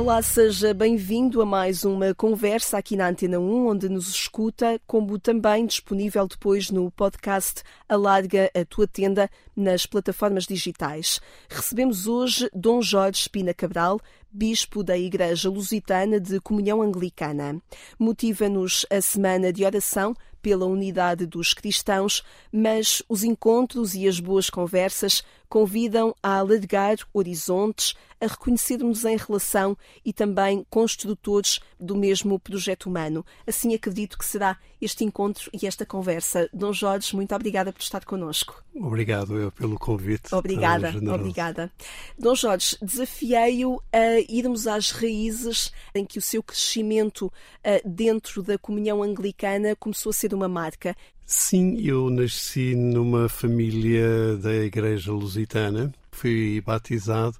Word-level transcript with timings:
Olá, 0.00 0.22
seja 0.22 0.72
bem-vindo 0.72 1.42
a 1.42 1.44
mais 1.44 1.84
uma 1.84 2.14
conversa 2.14 2.78
aqui 2.78 2.96
na 2.96 3.10
Antena 3.10 3.38
1, 3.38 3.66
onde 3.68 3.86
nos 3.86 4.08
escuta, 4.08 4.80
como 4.86 5.18
também 5.18 5.66
disponível 5.66 6.26
depois 6.26 6.70
no 6.70 6.90
podcast 6.90 7.62
Alarga 7.86 8.50
a 8.54 8.64
Tua 8.64 8.88
Tenda 8.88 9.30
nas 9.54 9.84
plataformas 9.84 10.46
digitais. 10.46 11.20
Recebemos 11.50 12.06
hoje 12.06 12.48
Dom 12.54 12.80
Jorge 12.80 13.20
Espina 13.20 13.52
Cabral, 13.52 14.00
bispo 14.32 14.82
da 14.82 14.96
Igreja 14.96 15.50
Lusitana 15.50 16.18
de 16.18 16.40
Comunhão 16.40 16.80
Anglicana. 16.80 17.60
Motiva-nos 17.98 18.86
a 18.88 19.02
semana 19.02 19.52
de 19.52 19.66
oração 19.66 20.14
pela 20.40 20.64
unidade 20.64 21.26
dos 21.26 21.52
cristãos, 21.52 22.22
mas 22.50 23.02
os 23.06 23.22
encontros 23.22 23.94
e 23.94 24.08
as 24.08 24.18
boas 24.18 24.48
conversas 24.48 25.22
convidam 25.50 26.14
a 26.22 26.38
alargar 26.38 26.96
horizontes, 27.12 27.94
a 28.20 28.26
reconhecermos 28.26 29.04
em 29.04 29.16
relação 29.16 29.76
e 30.04 30.12
também 30.12 30.64
construtores 30.70 31.58
do 31.78 31.96
mesmo 31.96 32.38
projeto 32.38 32.86
humano. 32.86 33.26
Assim 33.46 33.74
acredito 33.74 34.16
que 34.16 34.24
será 34.24 34.56
este 34.80 35.04
encontro 35.04 35.50
e 35.52 35.66
esta 35.66 35.84
conversa. 35.84 36.48
Dom 36.52 36.72
Jorge, 36.72 37.16
muito 37.16 37.34
obrigada 37.34 37.72
por 37.72 37.82
estar 37.82 38.04
connosco. 38.04 38.62
Obrigado 38.74 39.36
eu 39.36 39.50
pelo 39.50 39.76
convite. 39.76 40.32
Obrigada, 40.32 40.94
obrigada. 41.12 41.72
Dom 42.16 42.34
Jorge, 42.36 42.76
desafiei-o 42.80 43.82
a 43.92 44.20
irmos 44.28 44.68
às 44.68 44.92
raízes 44.92 45.72
em 45.92 46.04
que 46.04 46.18
o 46.18 46.22
seu 46.22 46.42
crescimento 46.42 47.32
eh, 47.64 47.82
dentro 47.84 48.42
da 48.42 48.56
comunhão 48.56 49.02
anglicana 49.02 49.74
começou 49.74 50.10
a 50.10 50.14
ser 50.14 50.32
uma 50.32 50.48
marca. 50.48 50.96
Sim, 51.32 51.80
eu 51.80 52.10
nasci 52.10 52.74
numa 52.74 53.28
família 53.28 54.36
da 54.36 54.52
Igreja 54.52 55.12
Lusitana, 55.12 55.94
fui 56.10 56.60
batizado 56.60 57.38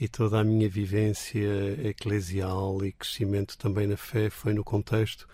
e 0.00 0.06
toda 0.06 0.38
a 0.38 0.44
minha 0.44 0.68
vivência 0.68 1.44
eclesial 1.88 2.84
e 2.84 2.92
crescimento 2.92 3.58
também 3.58 3.88
na 3.88 3.96
fé 3.96 4.30
foi 4.30 4.54
no 4.54 4.62
contexto 4.62 5.26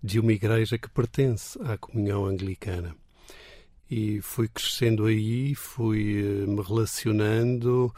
de 0.00 0.20
uma 0.20 0.32
igreja 0.32 0.78
que 0.78 0.88
pertence 0.88 1.58
à 1.64 1.76
comunhão 1.76 2.24
anglicana. 2.24 2.94
E 3.90 4.20
fui 4.22 4.46
crescendo 4.46 5.04
aí, 5.06 5.56
fui 5.56 6.20
eh, 6.20 6.46
me 6.46 6.62
relacionando, 6.62 7.92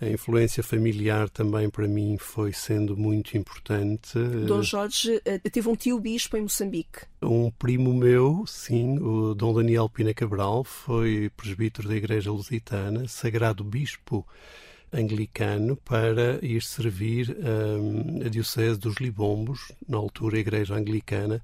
a 0.00 0.08
influência 0.08 0.62
familiar 0.62 1.28
também 1.28 1.68
para 1.68 1.88
mim 1.88 2.16
foi 2.18 2.52
sendo 2.52 2.96
muito 2.96 3.36
importante. 3.36 4.18
Dom 4.46 4.62
Jorge 4.62 5.20
eh, 5.24 5.38
teve 5.38 5.68
um 5.68 5.74
tio 5.74 5.98
bispo 5.98 6.36
em 6.36 6.42
Moçambique. 6.42 7.00
Um 7.20 7.50
primo 7.50 7.92
meu, 7.92 8.44
sim, 8.46 8.98
o 9.00 9.34
Dom 9.34 9.54
Daniel 9.54 9.88
Pina 9.88 10.14
Cabral, 10.14 10.62
foi 10.62 11.30
presbítero 11.36 11.88
da 11.88 11.96
Igreja 11.96 12.30
Lusitana, 12.30 13.08
sagrado 13.08 13.64
bispo 13.64 14.24
anglicano 14.92 15.76
para 15.76 16.38
ir 16.44 16.62
servir 16.62 17.36
um, 17.36 18.24
a 18.24 18.28
Diocese 18.28 18.78
dos 18.78 18.96
Libombos, 18.96 19.72
na 19.86 19.98
altura 19.98 20.36
a 20.36 20.40
Igreja 20.40 20.74
Anglicana, 20.74 21.42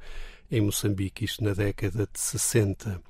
em 0.50 0.60
Moçambique, 0.60 1.24
isto 1.24 1.42
na 1.42 1.52
década 1.52 2.08
de 2.10 2.20
60. 2.20 3.00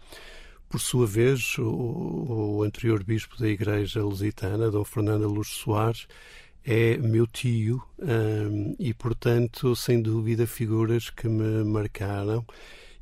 Por 0.74 0.80
sua 0.80 1.06
vez, 1.06 1.56
o, 1.56 2.56
o 2.56 2.62
anterior 2.64 3.04
bispo 3.04 3.38
da 3.38 3.48
Igreja 3.48 4.02
Lusitana, 4.02 4.72
Dom 4.72 4.82
Fernando 4.82 5.28
Luz 5.28 5.46
Soares, 5.46 6.08
é 6.64 6.96
meu 6.96 7.28
tio 7.28 7.80
um, 7.96 8.74
e, 8.76 8.92
portanto, 8.92 9.76
sem 9.76 10.02
dúvida, 10.02 10.48
figuras 10.48 11.10
que 11.10 11.28
me 11.28 11.62
marcaram 11.62 12.44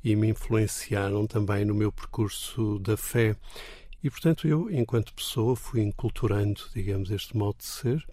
e 0.04 0.14
me 0.14 0.28
influenciaram 0.28 1.26
também 1.26 1.64
no 1.64 1.74
meu 1.74 1.90
percurso 1.90 2.78
da 2.78 2.94
fé. 2.94 3.34
E, 4.04 4.10
portanto, 4.10 4.46
eu, 4.46 4.70
enquanto 4.70 5.14
pessoa, 5.14 5.56
fui 5.56 5.80
enculturando, 5.80 6.60
digamos, 6.74 7.10
este 7.10 7.34
modo 7.34 7.56
de 7.56 7.64
ser 7.64 8.06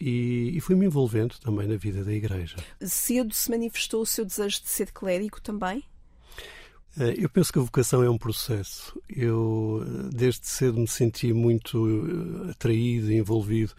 e, 0.00 0.52
e 0.56 0.60
fui-me 0.62 0.86
envolvendo 0.86 1.38
também 1.38 1.68
na 1.68 1.76
vida 1.76 2.02
da 2.02 2.14
Igreja. 2.14 2.56
Cedo 2.80 3.34
se 3.34 3.50
manifestou 3.50 4.00
o 4.00 4.06
seu 4.06 4.24
desejo 4.24 4.62
de 4.62 4.70
ser 4.70 4.90
clérigo 4.90 5.38
também? 5.38 5.84
Eh, 6.98 7.14
eu 7.18 7.28
penso 7.28 7.52
que 7.52 7.58
a 7.58 7.62
vocação 7.62 8.02
é 8.02 8.08
um 8.10 8.18
processo. 8.18 9.00
Eu, 9.08 9.82
eh, 9.84 10.10
desde 10.14 10.46
cedo, 10.46 10.80
me 10.80 10.88
senti 10.88 11.32
muito 11.32 11.86
eh, 12.48 12.50
atraído 12.52 13.12
e 13.12 13.16
envolvido 13.16 13.72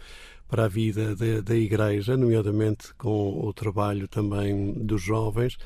para 0.48 0.64
a 0.64 0.68
vida 0.68 1.14
da, 1.16 1.40
da 1.42 1.56
Igreja, 1.56 2.16
nomeadamente 2.16 2.94
com 2.94 3.44
o 3.44 3.52
trabalho 3.52 4.08
também 4.08 4.72
dos 4.72 5.02
jovens, 5.02 5.58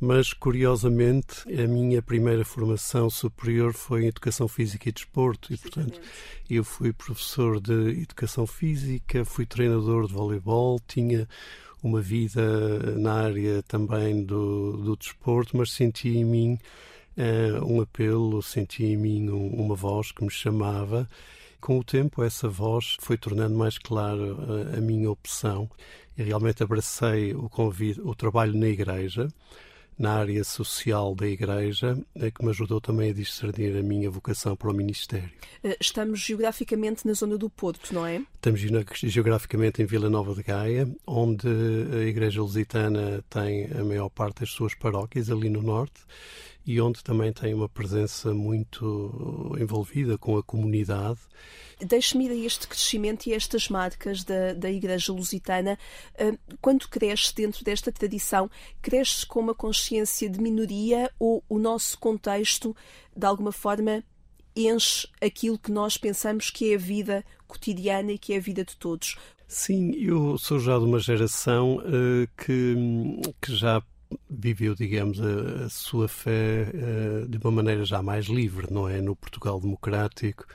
mas 0.00 0.32
curiosamente 0.32 1.42
a 1.52 1.66
minha 1.66 2.00
primeira 2.00 2.44
formação 2.44 3.10
superior 3.10 3.72
foi 3.74 4.04
em 4.04 4.08
Educação 4.08 4.46
Física 4.46 4.88
e 4.88 4.92
Desporto 4.92 5.52
e, 5.52 5.56
portanto, 5.58 6.00
eu 6.48 6.62
fui 6.64 6.92
professor 6.92 7.60
de 7.60 8.02
Educação 8.02 8.46
Física, 8.46 9.24
fui 9.24 9.46
treinador 9.46 10.06
de 10.06 10.14
voleibol, 10.14 10.80
tinha 10.86 11.28
uma 11.82 12.00
vida 12.00 12.96
na 12.98 13.14
área 13.14 13.62
também 13.64 14.22
do, 14.24 14.76
do 14.76 14.96
desporto, 14.96 15.56
mas 15.56 15.72
senti 15.72 16.10
em 16.10 16.24
mim 16.24 16.58
uh, 17.16 17.64
um 17.64 17.80
apelo, 17.80 18.42
senti 18.42 18.84
em 18.84 18.96
mim 18.96 19.30
um, 19.30 19.48
uma 19.48 19.74
voz 19.74 20.12
que 20.12 20.24
me 20.24 20.30
chamava. 20.30 21.08
Com 21.60 21.78
o 21.78 21.84
tempo, 21.84 22.22
essa 22.22 22.48
voz 22.48 22.96
foi 23.00 23.18
tornando 23.18 23.54
mais 23.54 23.76
clara 23.76 24.34
a, 24.74 24.78
a 24.78 24.80
minha 24.80 25.10
opção 25.10 25.68
e 26.16 26.22
realmente 26.22 26.62
abracei 26.62 27.34
o 27.34 27.48
convite, 27.48 28.00
o 28.00 28.14
trabalho 28.14 28.56
na 28.56 28.68
igreja 28.68 29.28
na 30.00 30.14
área 30.14 30.42
social 30.42 31.14
da 31.14 31.28
Igreja, 31.28 31.94
eh, 32.14 32.30
que 32.30 32.42
me 32.42 32.48
ajudou 32.48 32.80
também 32.80 33.10
a 33.10 33.12
discernir 33.12 33.76
a 33.76 33.82
minha 33.82 34.10
vocação 34.10 34.56
para 34.56 34.70
o 34.70 34.72
ministério. 34.72 35.28
Eh, 35.62 35.76
estamos 35.78 36.20
geograficamente 36.20 37.06
na 37.06 37.12
zona 37.12 37.36
do 37.36 37.50
Porto, 37.50 37.92
não 37.92 38.06
é? 38.06 38.22
Estamos 38.34 38.60
geograficamente 39.02 39.82
em 39.82 39.84
Vila 39.84 40.08
Nova 40.08 40.34
de 40.34 40.42
Gaia, 40.42 40.88
onde 41.06 41.46
a 41.46 42.02
Igreja 42.02 42.40
Lusitana 42.40 43.22
tem 43.28 43.66
a 43.78 43.84
maior 43.84 44.08
parte 44.08 44.40
das 44.40 44.48
suas 44.48 44.74
paróquias, 44.74 45.30
ali 45.30 45.50
no 45.50 45.60
norte, 45.60 46.00
e 46.66 46.80
onde 46.80 47.02
também 47.02 47.32
tem 47.32 47.54
uma 47.54 47.68
presença 47.68 48.32
muito 48.34 49.56
envolvida 49.58 50.18
com 50.18 50.36
a 50.36 50.42
comunidade. 50.42 51.18
Deixe-me 51.80 52.26
ir 52.26 52.30
a 52.30 52.46
este 52.46 52.68
crescimento 52.68 53.26
e 53.26 53.32
a 53.32 53.36
estas 53.36 53.68
marcas 53.68 54.22
da, 54.22 54.52
da 54.52 54.70
Igreja 54.70 55.12
Lusitana. 55.12 55.78
Ah, 56.18 56.36
quando 56.60 56.88
cresce 56.88 57.34
dentro 57.34 57.64
desta 57.64 57.90
tradição, 57.90 58.50
cresce 58.82 59.24
com 59.24 59.40
uma 59.40 59.54
consciência 59.54 60.28
de 60.28 60.40
minoria 60.40 61.10
ou 61.18 61.42
o 61.48 61.58
nosso 61.58 61.98
contexto, 61.98 62.76
de 63.16 63.26
alguma 63.26 63.52
forma, 63.52 64.04
enche 64.54 65.08
aquilo 65.20 65.58
que 65.58 65.72
nós 65.72 65.96
pensamos 65.96 66.50
que 66.50 66.72
é 66.72 66.74
a 66.74 66.78
vida 66.78 67.24
cotidiana 67.46 68.12
e 68.12 68.18
que 68.18 68.34
é 68.34 68.36
a 68.36 68.40
vida 68.40 68.64
de 68.64 68.76
todos? 68.76 69.16
Sim, 69.48 69.92
eu 69.96 70.38
sou 70.38 70.60
já 70.60 70.78
de 70.78 70.84
uma 70.84 71.00
geração 71.00 71.78
uh, 71.78 72.28
que, 72.36 72.76
que 73.40 73.56
já 73.56 73.82
viveu, 74.28 74.74
digamos, 74.74 75.20
a, 75.20 75.64
a 75.64 75.68
sua 75.68 76.08
fé 76.08 76.66
uh, 76.74 77.28
de 77.28 77.38
uma 77.38 77.50
maneira 77.50 77.84
já 77.84 78.02
mais 78.02 78.26
livre, 78.26 78.66
não 78.70 78.88
é? 78.88 79.00
No 79.00 79.14
Portugal 79.14 79.60
democrático, 79.60 80.46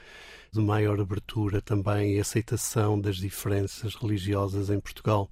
de 0.52 0.62
maior 0.62 1.00
abertura 1.00 1.62
também 1.62 2.16
e 2.16 2.20
aceitação 2.20 3.00
das 3.00 3.18
diferenças 3.18 3.96
religiosas 3.96 4.70
em 4.70 4.80
Portugal. 4.80 5.30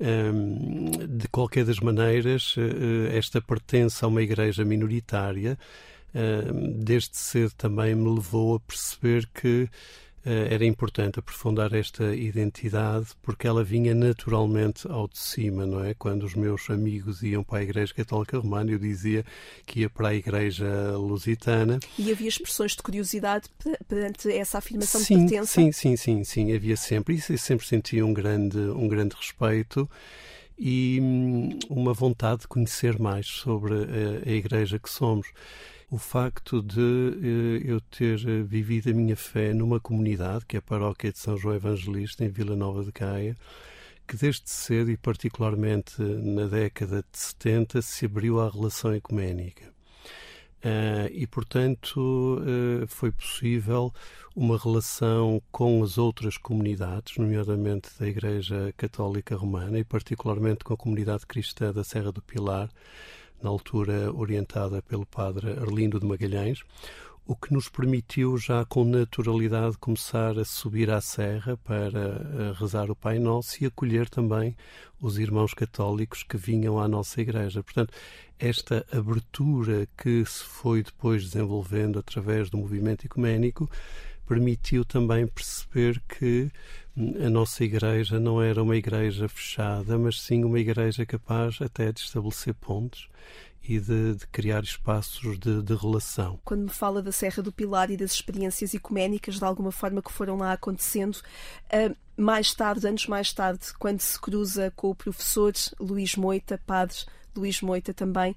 Um, 0.00 0.90
de 1.06 1.28
qualquer 1.28 1.64
das 1.64 1.78
maneiras, 1.78 2.56
uh, 2.56 3.06
esta 3.12 3.40
pertença 3.40 4.04
a 4.04 4.08
uma 4.08 4.22
igreja 4.22 4.64
minoritária, 4.64 5.58
uh, 6.14 6.82
desde 6.82 7.16
cedo 7.16 7.52
também 7.56 7.94
me 7.94 8.08
levou 8.12 8.56
a 8.56 8.60
perceber 8.60 9.28
que 9.32 9.68
era 10.24 10.64
importante 10.64 11.18
aprofundar 11.18 11.72
esta 11.74 12.14
identidade 12.14 13.08
porque 13.22 13.46
ela 13.46 13.64
vinha 13.64 13.94
naturalmente 13.94 14.86
ao 14.88 15.08
de 15.08 15.18
cima, 15.18 15.66
não 15.66 15.84
é? 15.84 15.94
Quando 15.94 16.22
os 16.22 16.34
meus 16.34 16.70
amigos 16.70 17.22
iam 17.22 17.42
para 17.42 17.58
a 17.58 17.62
Igreja 17.62 17.92
Católica 17.92 18.38
Romana, 18.38 18.70
eu 18.70 18.78
dizia 18.78 19.24
que 19.66 19.80
ia 19.80 19.90
para 19.90 20.08
a 20.08 20.14
Igreja 20.14 20.96
Lusitana. 20.96 21.80
E 21.98 22.12
havia 22.12 22.28
expressões 22.28 22.72
de 22.72 22.82
curiosidade 22.82 23.48
perante 23.88 24.30
essa 24.30 24.58
afirmação 24.58 25.00
sim, 25.00 25.24
de 25.24 25.30
pertença? 25.30 25.52
Sim, 25.52 25.72
sim, 25.72 25.96
sim, 25.96 26.24
sim, 26.24 26.54
havia 26.54 26.76
sempre. 26.76 27.14
Isso 27.14 27.32
eu 27.32 27.38
sempre 27.38 27.66
sentia 27.66 28.06
um 28.06 28.14
grande, 28.14 28.58
um 28.58 28.86
grande 28.86 29.16
respeito 29.16 29.90
e 30.56 31.00
hum, 31.02 31.58
uma 31.68 31.92
vontade 31.92 32.42
de 32.42 32.48
conhecer 32.48 32.96
mais 32.98 33.26
sobre 33.26 33.74
a, 33.74 34.30
a 34.30 34.32
Igreja 34.32 34.78
que 34.78 34.88
somos 34.88 35.26
o 35.92 35.98
facto 35.98 36.62
de 36.62 36.80
eh, 36.80 37.70
eu 37.70 37.78
ter 37.78 38.18
eh, 38.26 38.42
vivido 38.42 38.88
a 38.88 38.94
minha 38.94 39.14
fé 39.14 39.52
numa 39.52 39.78
comunidade, 39.78 40.46
que 40.46 40.56
é 40.56 40.58
a 40.58 40.62
paróquia 40.62 41.12
de 41.12 41.18
São 41.18 41.36
João 41.36 41.54
Evangelista, 41.54 42.24
em 42.24 42.30
Vila 42.30 42.56
Nova 42.56 42.82
de 42.82 42.90
Gaia, 42.90 43.36
que 44.08 44.16
desde 44.16 44.48
cedo 44.48 44.90
e 44.90 44.96
particularmente 44.96 46.00
na 46.00 46.46
década 46.46 47.04
de 47.12 47.18
70 47.18 47.82
se 47.82 48.06
abriu 48.06 48.40
à 48.40 48.48
relação 48.48 48.94
ecuménica. 48.94 49.70
Uh, 50.64 51.10
e, 51.12 51.26
portanto, 51.26 52.40
foi 52.86 53.10
possível 53.10 53.92
uma 54.34 54.56
relação 54.56 55.42
com 55.50 55.82
as 55.82 55.98
outras 55.98 56.38
comunidades, 56.38 57.18
nomeadamente 57.18 57.90
da 57.98 58.06
Igreja 58.06 58.72
Católica 58.76 59.36
Romana 59.36 59.78
e, 59.78 59.84
particularmente, 59.84 60.64
com 60.64 60.72
a 60.72 60.76
comunidade 60.76 61.26
cristã 61.26 61.72
da 61.72 61.84
Serra 61.84 62.12
do 62.12 62.22
Pilar, 62.22 62.70
na 63.42 63.50
altura 63.50 64.12
orientada 64.12 64.80
pelo 64.82 65.04
padre 65.04 65.52
Arlindo 65.52 65.98
de 65.98 66.06
Magalhães, 66.06 66.62
o 67.26 67.36
que 67.36 67.52
nos 67.52 67.68
permitiu 67.68 68.36
já 68.36 68.64
com 68.64 68.84
naturalidade 68.84 69.78
começar 69.78 70.38
a 70.38 70.44
subir 70.44 70.90
à 70.90 71.00
serra 71.00 71.56
para 71.58 72.00
eh, 72.00 72.52
rezar 72.58 72.90
o 72.90 72.96
Pai 72.96 73.18
Nosso 73.18 73.62
e 73.62 73.66
acolher 73.66 74.08
também 74.08 74.56
os 75.00 75.18
irmãos 75.18 75.54
católicos 75.54 76.22
que 76.22 76.36
vinham 76.36 76.80
à 76.80 76.88
nossa 76.88 77.20
igreja. 77.20 77.62
Portanto, 77.62 77.94
esta 78.38 78.84
abertura 78.92 79.88
que 79.96 80.24
se 80.24 80.42
foi 80.42 80.82
depois 80.82 81.22
desenvolvendo 81.22 81.98
através 81.98 82.50
do 82.50 82.58
movimento 82.58 83.04
ecuménico 83.04 83.70
permitiu 84.26 84.84
também 84.84 85.26
perceber 85.26 86.00
que 86.08 86.50
hum, 86.96 87.14
a 87.24 87.30
nossa 87.30 87.64
igreja 87.64 88.18
não 88.18 88.42
era 88.42 88.62
uma 88.62 88.76
igreja 88.76 89.28
fechada, 89.28 89.98
mas 89.98 90.20
sim 90.20 90.44
uma 90.44 90.58
igreja 90.58 91.04
capaz 91.06 91.60
até 91.60 91.92
de 91.92 92.00
estabelecer 92.00 92.54
pontos 92.54 93.08
e 93.62 93.78
de, 93.78 94.14
de 94.16 94.26
criar 94.26 94.62
espaços 94.62 95.38
de, 95.38 95.62
de, 95.62 95.74
relação. 95.74 96.38
Quando 96.44 96.62
me 96.62 96.70
fala 96.70 97.00
da 97.00 97.12
Serra 97.12 97.42
do 97.42 97.52
Pilar 97.52 97.90
e 97.90 97.96
das 97.96 98.12
experiências 98.12 98.74
ecuménicas, 98.74 99.38
de 99.38 99.44
alguma 99.44 99.70
forma, 99.70 100.02
que 100.02 100.12
foram 100.12 100.36
lá 100.36 100.52
acontecendo, 100.52 101.16
uh, 101.16 101.96
mais 102.16 102.52
tarde, 102.52 102.86
anos 102.88 103.06
mais 103.06 103.32
tarde, 103.32 103.72
quando 103.78 104.00
se 104.00 104.20
cruza 104.20 104.72
com 104.74 104.90
o 104.90 104.94
professor 104.94 105.52
Luís 105.78 106.16
Moita, 106.16 106.60
padre 106.66 106.96
Luís 107.34 107.60
Moita 107.62 107.94
também, 107.94 108.36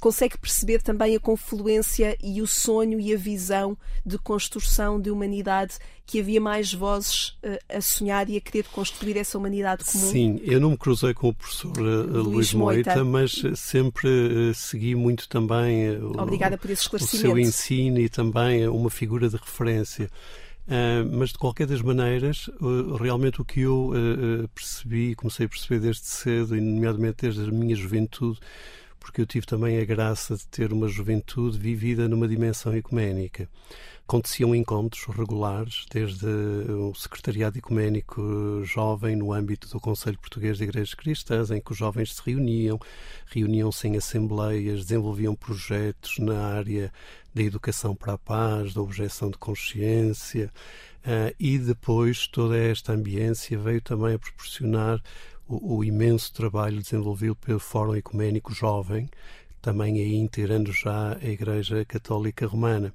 consegue 0.00 0.38
perceber 0.38 0.82
também 0.82 1.16
a 1.16 1.20
confluência 1.20 2.16
e 2.22 2.40
o 2.40 2.46
sonho 2.46 3.00
e 3.00 3.12
a 3.14 3.16
visão 3.16 3.76
de 4.04 4.18
construção 4.18 5.00
de 5.00 5.10
humanidade 5.10 5.78
que 6.04 6.20
havia 6.20 6.40
mais 6.40 6.72
vozes 6.72 7.30
uh, 7.42 7.58
a 7.68 7.80
sonhar 7.80 8.28
e 8.30 8.36
a 8.36 8.40
querer 8.40 8.64
construir 8.68 9.16
essa 9.16 9.36
humanidade 9.36 9.84
comum? 9.84 10.06
Sim, 10.06 10.40
eu 10.44 10.60
não 10.60 10.70
me 10.70 10.76
cruzei 10.76 11.12
com 11.12 11.28
o 11.28 11.34
professor 11.34 11.76
uh, 11.78 11.82
Luís, 11.82 12.26
Luís 12.26 12.54
Moita, 12.54 12.94
Moita, 12.96 13.04
mas 13.04 13.42
sempre 13.58 14.08
uh, 14.08 14.54
segui 14.54 14.94
muito 14.94 15.28
também 15.28 15.96
Obrigada 16.16 16.56
por 16.56 16.70
esse 16.70 16.82
esclarecimento. 16.82 17.26
o 17.26 17.30
seu 17.30 17.38
ensino 17.38 17.98
e 17.98 18.08
também 18.08 18.68
uma 18.68 18.90
figura 18.90 19.28
de 19.28 19.36
referência. 19.36 20.10
Uh, 20.66 21.06
mas 21.16 21.30
de 21.30 21.38
qualquer 21.38 21.64
das 21.64 21.80
maneiras, 21.80 22.48
uh, 22.60 22.96
realmente 22.96 23.40
o 23.40 23.44
que 23.44 23.60
eu 23.60 23.90
uh, 23.90 24.48
percebi, 24.48 25.14
comecei 25.14 25.46
a 25.46 25.48
perceber 25.48 25.78
desde 25.78 26.06
cedo, 26.06 26.56
e 26.56 26.60
nomeadamente 26.60 27.18
desde 27.22 27.48
a 27.48 27.52
minha 27.52 27.76
juventude, 27.76 28.40
porque 29.06 29.20
eu 29.20 29.26
tive 29.26 29.46
também 29.46 29.78
a 29.78 29.84
graça 29.84 30.36
de 30.36 30.44
ter 30.48 30.72
uma 30.72 30.88
juventude 30.88 31.56
vivida 31.56 32.08
numa 32.08 32.26
dimensão 32.26 32.76
ecuménica. 32.76 33.48
Aconteciam 34.02 34.52
encontros 34.52 35.04
regulares, 35.16 35.86
desde 35.88 36.26
o 36.26 36.92
Secretariado 36.92 37.56
Ecuménico 37.56 38.62
Jovem, 38.64 39.14
no 39.14 39.32
âmbito 39.32 39.68
do 39.68 39.78
Conselho 39.78 40.18
Português 40.18 40.58
de 40.58 40.64
Igrejas 40.64 40.92
Cristãs, 40.94 41.52
em 41.52 41.60
que 41.60 41.70
os 41.70 41.78
jovens 41.78 42.16
se 42.16 42.22
reuniam, 42.26 42.80
reuniam-se 43.26 43.86
em 43.86 43.96
assembleias, 43.96 44.86
desenvolviam 44.86 45.36
projetos 45.36 46.18
na 46.18 46.44
área 46.44 46.92
da 47.32 47.42
educação 47.42 47.94
para 47.94 48.14
a 48.14 48.18
paz, 48.18 48.74
da 48.74 48.82
objeção 48.82 49.30
de 49.30 49.38
consciência, 49.38 50.50
uh, 51.04 51.32
e 51.38 51.58
depois 51.58 52.26
toda 52.26 52.58
esta 52.58 52.92
ambiência 52.92 53.56
veio 53.56 53.80
também 53.80 54.14
a 54.14 54.18
proporcionar 54.18 55.00
o, 55.48 55.76
o 55.76 55.84
imenso 55.84 56.32
trabalho 56.32 56.80
desenvolvido 56.80 57.36
pelo 57.36 57.60
Fórum 57.60 57.94
Ecuménico 57.94 58.52
Jovem, 58.52 59.08
também 59.66 59.98
aí 59.98 60.14
integrando 60.14 60.72
já 60.72 61.18
a 61.20 61.28
Igreja 61.28 61.84
Católica 61.84 62.46
Romana. 62.46 62.94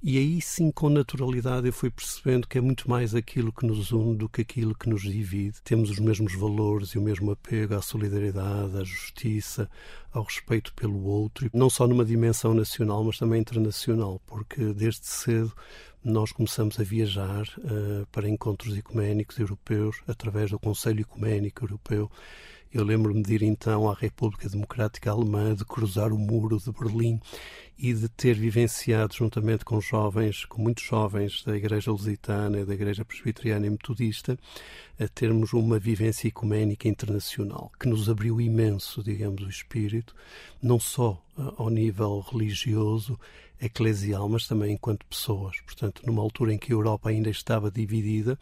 E 0.00 0.16
aí 0.16 0.40
sim, 0.40 0.70
com 0.70 0.88
naturalidade, 0.88 1.66
eu 1.66 1.72
fui 1.72 1.90
percebendo 1.90 2.46
que 2.46 2.56
é 2.56 2.60
muito 2.60 2.88
mais 2.88 3.16
aquilo 3.16 3.52
que 3.52 3.66
nos 3.66 3.90
une 3.90 4.14
do 4.14 4.28
que 4.28 4.42
aquilo 4.42 4.76
que 4.76 4.88
nos 4.88 5.02
divide. 5.02 5.60
Temos 5.64 5.90
os 5.90 5.98
mesmos 5.98 6.36
valores 6.36 6.90
e 6.90 6.98
o 6.98 7.02
mesmo 7.02 7.32
apego 7.32 7.74
à 7.74 7.82
solidariedade, 7.82 8.78
à 8.78 8.84
justiça, 8.84 9.68
ao 10.12 10.22
respeito 10.22 10.72
pelo 10.74 11.02
outro, 11.04 11.50
não 11.52 11.68
só 11.68 11.84
numa 11.84 12.04
dimensão 12.04 12.54
nacional, 12.54 13.02
mas 13.02 13.18
também 13.18 13.40
internacional, 13.40 14.20
porque 14.24 14.72
desde 14.72 15.08
cedo 15.08 15.52
nós 16.04 16.30
começamos 16.30 16.78
a 16.78 16.84
viajar 16.84 17.42
uh, 17.58 18.06
para 18.12 18.28
encontros 18.28 18.78
ecuménicos 18.78 19.36
europeus 19.40 19.96
através 20.06 20.52
do 20.52 20.60
Conselho 20.60 21.00
Ecuménico 21.00 21.64
Europeu. 21.64 22.08
Eu 22.74 22.82
lembro-me 22.82 23.22
de 23.22 23.34
ir 23.36 23.42
então 23.44 23.88
à 23.88 23.94
República 23.94 24.48
Democrática 24.48 25.08
Alemã, 25.08 25.54
de 25.54 25.64
cruzar 25.64 26.12
o 26.12 26.18
muro 26.18 26.58
de 26.58 26.72
Berlim 26.72 27.20
e 27.78 27.94
de 27.94 28.08
ter 28.08 28.34
vivenciado, 28.34 29.14
juntamente 29.14 29.64
com 29.64 29.80
jovens, 29.80 30.44
com 30.44 30.60
muitos 30.60 30.82
jovens 30.82 31.44
da 31.44 31.56
Igreja 31.56 31.92
Lusitana 31.92 32.58
e 32.58 32.64
da 32.64 32.74
Igreja 32.74 33.04
Presbiteriana 33.04 33.68
e 33.68 33.70
Metodista, 33.70 34.36
a 34.98 35.06
termos 35.06 35.52
uma 35.52 35.78
vivência 35.78 36.26
ecuménica 36.26 36.88
internacional 36.88 37.70
que 37.78 37.88
nos 37.88 38.10
abriu 38.10 38.40
imenso, 38.40 39.04
digamos, 39.04 39.44
o 39.44 39.48
espírito, 39.48 40.12
não 40.60 40.80
só 40.80 41.22
uh, 41.38 41.54
ao 41.56 41.70
nível 41.70 42.26
religioso, 42.28 43.16
eclesial, 43.62 44.28
mas 44.28 44.48
também 44.48 44.72
enquanto 44.72 45.06
pessoas. 45.06 45.60
Portanto, 45.60 46.02
numa 46.04 46.22
altura 46.22 46.52
em 46.52 46.58
que 46.58 46.72
a 46.72 46.74
Europa 46.74 47.10
ainda 47.10 47.30
estava 47.30 47.70
dividida, 47.70 48.36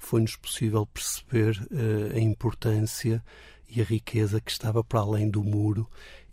foi-nos 0.00 0.34
possível 0.34 0.84
perceber 0.84 1.56
uh, 1.70 2.16
a 2.16 2.18
importância 2.18 3.22
e 3.68 3.80
a 3.80 3.84
riqueza 3.84 4.40
que 4.40 4.50
estava 4.50 4.82
para 4.82 5.00
além 5.00 5.28
do 5.28 5.42
muro 5.44 5.88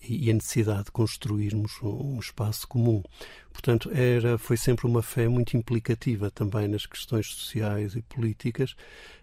e 0.08 0.30
a 0.30 0.34
necessidade 0.34 0.86
de 0.86 0.92
construirmos 0.92 1.82
um 1.82 2.20
espaço 2.20 2.68
comum. 2.68 3.04
Portanto, 3.52 3.90
era, 3.92 4.38
foi 4.38 4.58
sempre 4.58 4.86
uma 4.86 5.02
fé 5.02 5.28
muito 5.28 5.58
implicativa 5.58 6.30
também 6.30 6.68
nas 6.68 6.86
questões 6.86 7.28
sociais 7.28 7.96
e 7.96 8.02
políticas 8.02 8.76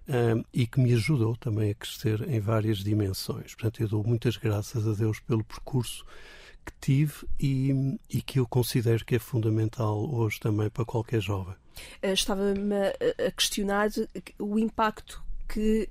um, 0.09 0.43
e 0.53 0.67
que 0.67 0.81
me 0.81 0.93
ajudou 0.94 1.37
também 1.37 1.70
a 1.70 1.75
crescer 1.75 2.29
em 2.29 2.41
várias 2.41 2.79
dimensões. 2.79 3.55
Portanto, 3.55 3.81
eu 3.81 3.88
dou 3.88 4.05
muitas 4.05 4.37
graças 4.37 4.87
a 4.87 4.93
Deus 4.93 5.20
pelo 5.20 5.44
percurso 5.44 6.05
que 6.65 6.73
tive 6.81 7.26
e, 7.38 7.99
e 8.08 8.23
que 8.23 8.38
eu 8.38 8.47
considero 8.47 9.05
que 9.05 9.17
é 9.17 9.19
fundamental 9.19 10.08
hoje 10.12 10.38
também 10.41 10.70
para 10.70 10.85
qualquer 10.85 11.20
jovem. 11.20 11.55
Eh, 12.01 12.13
estava-me 12.13 12.75
a 13.27 13.31
questionar 13.32 13.89
o 14.39 14.58
impacto 14.58 15.22
que 15.48 15.89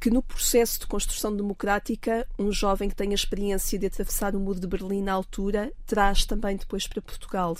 que 0.00 0.10
no 0.10 0.22
processo 0.22 0.80
de 0.80 0.86
construção 0.86 1.34
democrática, 1.34 2.26
um 2.38 2.50
jovem 2.52 2.88
que 2.88 2.96
tem 2.96 3.10
a 3.10 3.14
experiência 3.14 3.78
de 3.78 3.86
atravessar 3.86 4.34
o 4.34 4.40
muro 4.40 4.60
de 4.60 4.66
Berlim 4.66 5.02
na 5.02 5.12
altura 5.12 5.72
traz 5.86 6.24
também 6.24 6.56
depois 6.56 6.86
para 6.86 7.02
Portugal. 7.02 7.56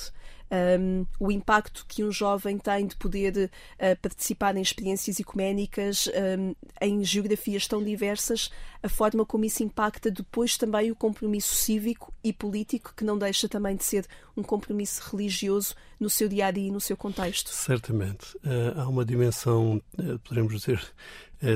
Um, 0.50 1.04
o 1.20 1.30
impacto 1.30 1.84
que 1.86 2.02
um 2.02 2.10
jovem 2.10 2.56
tem 2.56 2.86
de 2.86 2.96
poder 2.96 3.50
uh, 3.74 4.00
participar 4.00 4.56
em 4.56 4.62
experiências 4.62 5.20
ecuménicas 5.20 6.08
um, 6.38 6.54
em 6.80 7.04
geografias 7.04 7.66
tão 7.66 7.84
diversas, 7.84 8.50
a 8.82 8.88
forma 8.88 9.26
como 9.26 9.44
isso 9.44 9.62
impacta 9.62 10.10
depois 10.10 10.56
também 10.56 10.90
o 10.90 10.96
compromisso 10.96 11.54
cívico 11.54 12.14
e 12.24 12.32
político, 12.32 12.94
que 12.96 13.04
não 13.04 13.18
deixa 13.18 13.46
também 13.46 13.76
de 13.76 13.84
ser 13.84 14.06
um 14.34 14.42
compromisso 14.42 15.02
religioso 15.10 15.74
no 16.00 16.08
seu 16.08 16.28
dia 16.28 16.46
a 16.46 16.50
dia 16.50 16.68
e 16.68 16.70
no 16.70 16.80
seu 16.80 16.96
contexto. 16.96 17.50
Certamente. 17.50 18.34
Uh, 18.38 18.80
há 18.80 18.88
uma 18.88 19.04
dimensão, 19.04 19.82
uh, 19.98 20.18
podemos 20.20 20.54
dizer, 20.54 20.80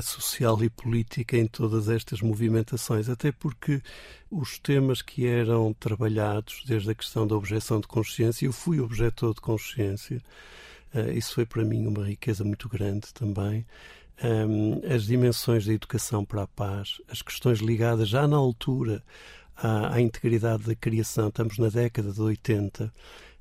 social 0.01 0.63
e 0.63 0.69
política 0.69 1.37
em 1.37 1.45
todas 1.45 1.89
estas 1.89 2.21
movimentações, 2.21 3.09
até 3.09 3.31
porque 3.31 3.81
os 4.31 4.57
temas 4.57 5.01
que 5.01 5.27
eram 5.27 5.73
trabalhados, 5.73 6.63
desde 6.65 6.91
a 6.91 6.95
questão 6.95 7.27
da 7.27 7.35
objeção 7.35 7.79
de 7.79 7.87
consciência, 7.87 8.45
eu 8.45 8.53
fui 8.53 8.79
objetor 8.79 9.33
de 9.33 9.41
consciência, 9.41 10.21
uh, 10.93 11.11
isso 11.11 11.35
foi 11.35 11.45
para 11.45 11.65
mim 11.65 11.85
uma 11.85 12.05
riqueza 12.05 12.43
muito 12.43 12.69
grande 12.69 13.13
também. 13.13 13.65
Um, 14.23 14.81
as 14.93 15.05
dimensões 15.05 15.65
da 15.65 15.73
educação 15.73 16.23
para 16.23 16.43
a 16.43 16.47
paz, 16.47 17.01
as 17.09 17.21
questões 17.21 17.59
ligadas 17.59 18.07
já 18.07 18.27
na 18.27 18.37
altura 18.37 19.03
à, 19.55 19.95
à 19.95 20.01
integridade 20.01 20.63
da 20.63 20.75
criação, 20.75 21.27
estamos 21.27 21.57
na 21.57 21.67
década 21.67 22.11
de 22.11 22.21
80, 22.21 22.93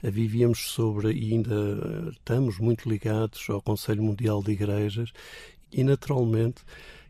eh, 0.02 0.10
vivíamos 0.10 0.70
sobre 0.70 1.12
e 1.12 1.32
ainda 1.32 1.54
eh, 1.54 2.10
estamos 2.10 2.58
muito 2.58 2.88
ligados 2.88 3.48
ao 3.48 3.62
Conselho 3.62 4.02
Mundial 4.02 4.42
de 4.42 4.52
Igrejas 4.52 5.12
e, 5.72 5.82
naturalmente, 5.82 6.62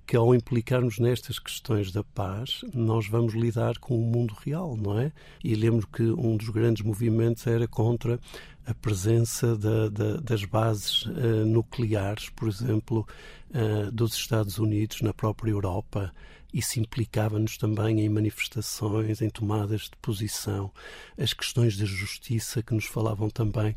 que 0.07 0.17
ao 0.17 0.35
implicarmos 0.35 0.99
nestas 0.99 1.39
questões 1.39 1.93
da 1.93 2.03
paz, 2.03 2.63
nós 2.75 3.07
vamos 3.07 3.35
lidar 3.35 3.79
com 3.79 3.97
o 3.97 4.05
mundo 4.05 4.35
real, 4.45 4.77
não 4.77 4.99
é? 4.99 5.13
E 5.43 5.55
lembro 5.55 5.87
que 5.87 6.03
um 6.03 6.37
dos 6.37 6.49
grandes 6.49 6.85
movimentos 6.85 7.47
era 7.47 7.69
contra 7.69 8.19
a 8.67 8.75
presença 8.75 9.57
da, 9.57 9.89
da, 9.89 10.17
das 10.17 10.45
bases 10.45 11.07
uh, 11.07 11.47
nucleares, 11.47 12.29
por 12.31 12.49
exemplo, 12.49 13.07
uh, 13.51 13.91
dos 13.91 14.15
Estados 14.15 14.59
Unidos 14.59 15.01
na 15.03 15.13
própria 15.13 15.51
Europa, 15.51 16.13
isso 16.53 16.79
implicava-nos 16.79 17.57
também 17.57 18.01
em 18.01 18.09
manifestações, 18.11 19.23
em 19.23 19.31
tomadas 19.31 19.83
de 19.83 19.97
posição, 20.03 20.71
as 21.17 21.33
questões 21.33 21.79
da 21.79 21.87
justiça 21.87 22.63
que 22.63 22.75
nos 22.75 22.85
falavam 22.85 23.31
também 23.31 23.75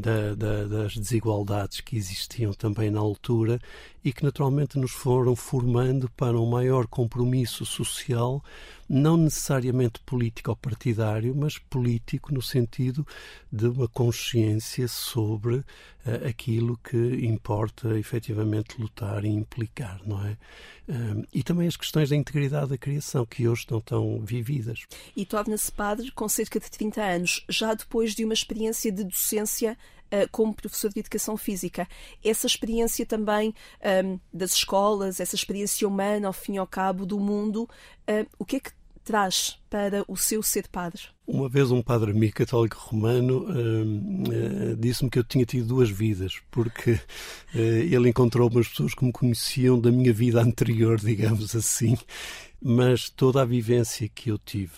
da, 0.00 0.34
da, 0.34 0.64
das 0.64 0.96
desigualdades 0.96 1.80
que 1.80 1.96
existiam 1.96 2.52
também 2.52 2.90
na 2.90 3.00
altura 3.00 3.60
e 4.04 4.12
que 4.12 4.24
naturalmente 4.24 4.78
nos 4.78 4.92
foram 4.92 5.34
formando 5.34 6.10
para 6.16 6.38
um 6.38 6.46
maior 6.46 6.86
compromisso 6.86 7.66
social 7.66 8.42
não 8.88 9.16
necessariamente 9.16 10.00
político 10.00 10.50
ou 10.50 10.56
partidário, 10.56 11.34
mas 11.34 11.58
político 11.58 12.32
no 12.32 12.40
sentido 12.40 13.06
de 13.50 13.66
uma 13.66 13.88
consciência 13.88 14.86
sobre 14.86 15.56
uh, 15.56 15.64
aquilo 16.28 16.78
que 16.78 17.26
importa 17.26 17.98
efetivamente 17.98 18.80
lutar 18.80 19.24
e 19.24 19.28
implicar, 19.28 20.00
não 20.06 20.24
é? 20.24 20.36
Uh, 20.88 21.26
e 21.34 21.42
também 21.42 21.66
as 21.66 21.76
questões 21.76 22.10
da 22.10 22.16
integridade 22.16 22.70
da 22.70 22.78
criação, 22.78 23.26
que 23.26 23.48
hoje 23.48 23.66
não 23.68 23.78
estão 23.78 24.20
vividas. 24.20 24.86
E 25.16 25.26
torna-se 25.26 25.72
padre 25.72 26.12
com 26.12 26.28
cerca 26.28 26.60
de 26.60 26.70
30 26.70 27.02
anos, 27.02 27.44
já 27.48 27.74
depois 27.74 28.14
de 28.14 28.24
uma 28.24 28.34
experiência 28.34 28.92
de 28.92 29.02
docência 29.02 29.75
como 30.30 30.54
professor 30.54 30.92
de 30.92 31.00
educação 31.00 31.36
física. 31.36 31.88
Essa 32.24 32.46
experiência 32.46 33.04
também 33.04 33.54
um, 34.04 34.18
das 34.32 34.52
escolas, 34.52 35.20
essa 35.20 35.34
experiência 35.34 35.86
humana, 35.86 36.28
ao 36.28 36.32
fim 36.32 36.54
e 36.54 36.58
ao 36.58 36.66
cabo, 36.66 37.04
do 37.04 37.18
mundo, 37.18 37.68
uh, 38.08 38.26
o 38.38 38.44
que 38.44 38.56
é 38.56 38.60
que 38.60 38.70
traz 39.06 39.56
para 39.70 40.04
o 40.08 40.16
seu 40.16 40.42
ser 40.42 40.66
padre? 40.66 41.02
Uma 41.26 41.48
vez 41.48 41.70
um 41.70 41.80
padre 41.80 42.10
amigo 42.10 42.34
católico 42.34 42.76
romano 42.76 43.44
uh, 43.44 44.72
uh, 44.72 44.76
disse-me 44.76 45.08
que 45.08 45.18
eu 45.18 45.24
tinha 45.24 45.46
tido 45.46 45.68
duas 45.68 45.88
vidas, 45.88 46.40
porque 46.50 46.92
uh, 46.92 47.58
ele 47.58 48.08
encontrou 48.08 48.50
umas 48.50 48.68
pessoas 48.68 48.94
que 48.94 49.04
me 49.04 49.12
conheciam 49.12 49.78
da 49.80 49.92
minha 49.92 50.12
vida 50.12 50.42
anterior, 50.42 50.98
digamos 50.98 51.54
assim, 51.54 51.96
mas 52.60 53.10
toda 53.10 53.42
a 53.42 53.44
vivência 53.44 54.08
que 54.08 54.30
eu 54.30 54.38
tive 54.38 54.72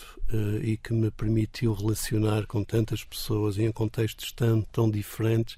e 0.62 0.76
que 0.76 0.92
me 0.92 1.10
permitiu 1.10 1.72
relacionar 1.72 2.46
com 2.46 2.62
tantas 2.62 3.02
pessoas 3.02 3.58
em 3.58 3.72
contextos 3.72 4.30
tão, 4.32 4.60
tão 4.62 4.90
diferentes 4.90 5.56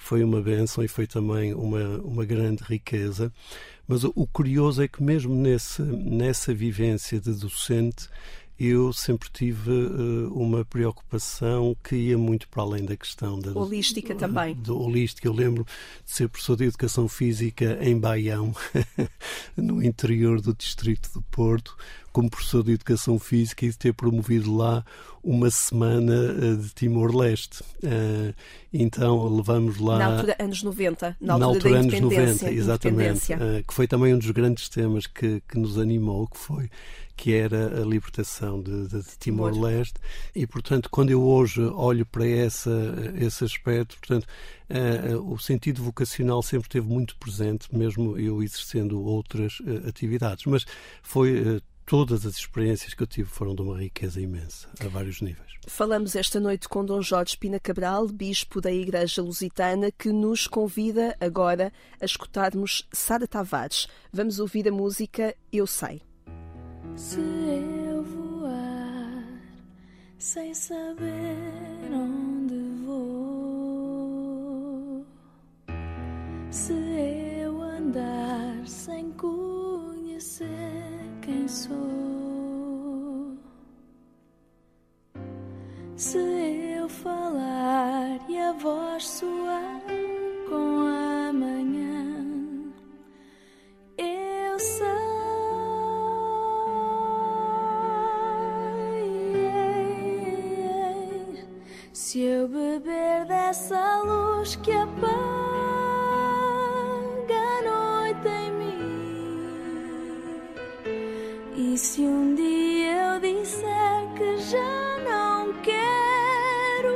foi 0.00 0.24
uma 0.24 0.40
bênção 0.40 0.82
e 0.82 0.88
foi 0.88 1.06
também 1.06 1.52
uma, 1.52 1.98
uma 1.98 2.24
grande 2.24 2.64
riqueza. 2.64 3.30
Mas 3.86 4.02
o, 4.02 4.10
o 4.16 4.26
curioso 4.26 4.82
é 4.82 4.88
que 4.88 5.02
mesmo 5.02 5.34
nesse, 5.34 5.82
nessa 5.82 6.54
vivência 6.54 7.20
de 7.20 7.32
docente 7.34 8.08
eu 8.60 8.92
sempre 8.92 9.30
tive 9.32 9.70
uh, 9.70 10.30
uma 10.34 10.66
preocupação 10.66 11.74
que 11.82 11.96
ia 11.96 12.18
muito 12.18 12.46
para 12.46 12.62
além 12.62 12.84
da 12.84 12.94
questão 12.94 13.40
da 13.40 13.58
holística 13.58 14.14
também. 14.14 14.54
Do 14.54 14.78
holística. 14.78 15.26
Eu 15.26 15.32
lembro 15.32 15.64
de 16.04 16.12
ser 16.12 16.28
professor 16.28 16.56
de 16.56 16.64
educação 16.64 17.08
física 17.08 17.78
em 17.80 17.98
Baião, 17.98 18.54
no 19.56 19.82
interior 19.82 20.42
do 20.42 20.54
distrito 20.54 21.10
do 21.14 21.22
Porto, 21.22 21.74
como 22.12 22.30
professor 22.30 22.62
de 22.62 22.72
educação 22.72 23.18
física 23.18 23.64
e 23.64 23.70
de 23.70 23.78
ter 23.78 23.92
promovido 23.92 24.54
lá 24.54 24.84
uma 25.22 25.50
semana 25.50 26.14
uh, 26.14 26.56
de 26.56 26.70
Timor-Leste. 26.74 27.62
Uh, 27.82 28.34
então 28.72 29.28
levamos 29.28 29.78
lá. 29.78 29.98
Na 29.98 30.06
altura, 30.06 30.36
anos 30.38 30.62
90, 30.62 31.16
na 31.20 31.34
altura, 31.34 31.38
na 31.38 31.46
altura 31.46 31.74
da 31.74 31.80
anos 31.80 32.00
90, 32.00 32.50
exatamente. 32.52 33.26
que 33.66 33.74
foi 33.74 33.86
também 33.86 34.14
um 34.14 34.18
dos 34.18 34.30
grandes 34.30 34.68
temas 34.68 35.06
que, 35.06 35.42
que 35.48 35.58
nos 35.58 35.78
animou, 35.78 36.26
que 36.26 36.38
foi 36.38 36.70
que 37.20 37.34
era 37.34 37.82
a 37.82 37.84
libertação 37.84 38.62
de, 38.62 38.86
de, 38.88 39.02
de 39.02 39.18
Timor-Leste. 39.18 40.00
E, 40.34 40.46
portanto, 40.46 40.88
quando 40.88 41.10
eu 41.10 41.22
hoje 41.22 41.60
olho 41.60 42.06
para 42.06 42.26
essa, 42.26 42.70
esse 43.14 43.44
aspecto, 43.44 43.98
portanto, 43.98 44.26
uh, 44.70 45.30
o 45.30 45.38
sentido 45.38 45.82
vocacional 45.82 46.42
sempre 46.42 46.68
esteve 46.68 46.88
muito 46.88 47.14
presente, 47.16 47.68
mesmo 47.76 48.16
eu 48.16 48.42
exercendo 48.42 49.04
outras 49.04 49.60
uh, 49.60 49.86
atividades. 49.86 50.46
Mas 50.46 50.64
foi 51.02 51.60
todas 51.90 52.24
as 52.24 52.36
experiências 52.36 52.94
que 52.94 53.02
eu 53.02 53.06
tive 53.06 53.28
foram 53.28 53.52
de 53.52 53.62
uma 53.62 53.76
riqueza 53.76 54.20
imensa, 54.20 54.68
a 54.78 54.86
vários 54.86 55.20
níveis. 55.20 55.50
Falamos 55.66 56.14
esta 56.14 56.38
noite 56.38 56.68
com 56.68 56.84
Dom 56.84 57.02
Jorge 57.02 57.36
Pina 57.36 57.58
Cabral, 57.58 58.06
bispo 58.06 58.60
da 58.60 58.70
Igreja 58.70 59.20
Lusitana, 59.20 59.90
que 59.90 60.12
nos 60.12 60.46
convida 60.46 61.16
agora 61.20 61.72
a 62.00 62.04
escutarmos 62.04 62.86
Sara 62.92 63.26
Tavares. 63.26 63.88
Vamos 64.12 64.38
ouvir 64.38 64.68
a 64.68 64.70
música 64.72 65.34
Eu 65.52 65.66
Sei. 65.66 66.00
Se 66.94 67.18
eu 67.18 68.04
voar 68.04 69.24
sem 70.16 70.54
saber 70.54 71.90
onde 71.92 72.54
vou, 72.86 74.14
se 76.52 76.72
eu 76.72 77.60
andar 77.60 78.64
sem 78.64 79.10
conhecer 79.14 80.89
quem 81.40 81.48
sou, 81.48 83.38
se 85.96 86.18
eu 86.18 86.86
falar 86.88 88.18
e 88.28 88.38
a 88.38 88.52
voz 88.52 89.08
soar 89.08 89.80
com 90.48 90.80
a 90.86 91.32
manhã, 91.32 92.72
eu 93.96 94.58
sei. 94.58 94.86
Se 101.92 102.20
eu 102.20 102.48
beber 102.48 103.24
dessa 103.26 104.02
luz 104.02 104.56
que 104.56 104.72
apaga 104.72 105.39
se 111.80 112.02
um 112.02 112.34
dia 112.34 113.14
eu 113.14 113.20
disser 113.20 114.12
que 114.14 114.36
já 114.36 114.98
não 115.02 115.54
quero 115.62 116.94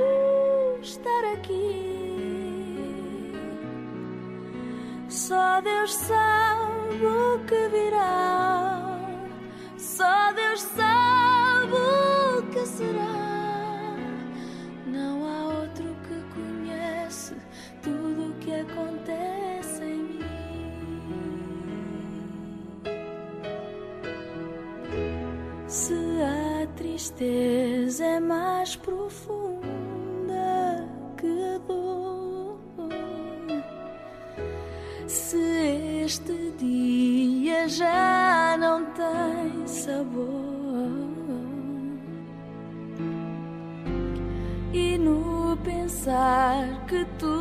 estar 0.82 1.24
aqui, 1.32 2.12
só 5.08 5.62
Deus 5.62 5.94
sabe 5.94 7.06
o 7.06 7.38
que 7.46 7.68
virá, 7.68 8.98
só 9.78 10.32
Deus 10.34 10.60
sabe 10.60 11.72
o 11.72 12.42
que 12.52 12.66
será. 12.66 13.23
Tristeza 27.24 28.04
é 28.04 28.20
mais 28.20 28.76
profunda 28.76 29.64
que 31.16 31.60
dor, 31.66 32.58
se 35.06 36.02
este 36.04 36.52
dia 36.58 37.66
já 37.68 38.56
não 38.58 38.84
tem 38.92 39.66
sabor. 39.66 40.34
E 44.72 44.98
no 44.98 45.56
pensar 45.58 46.84
que 46.86 47.04
tudo 47.18 47.33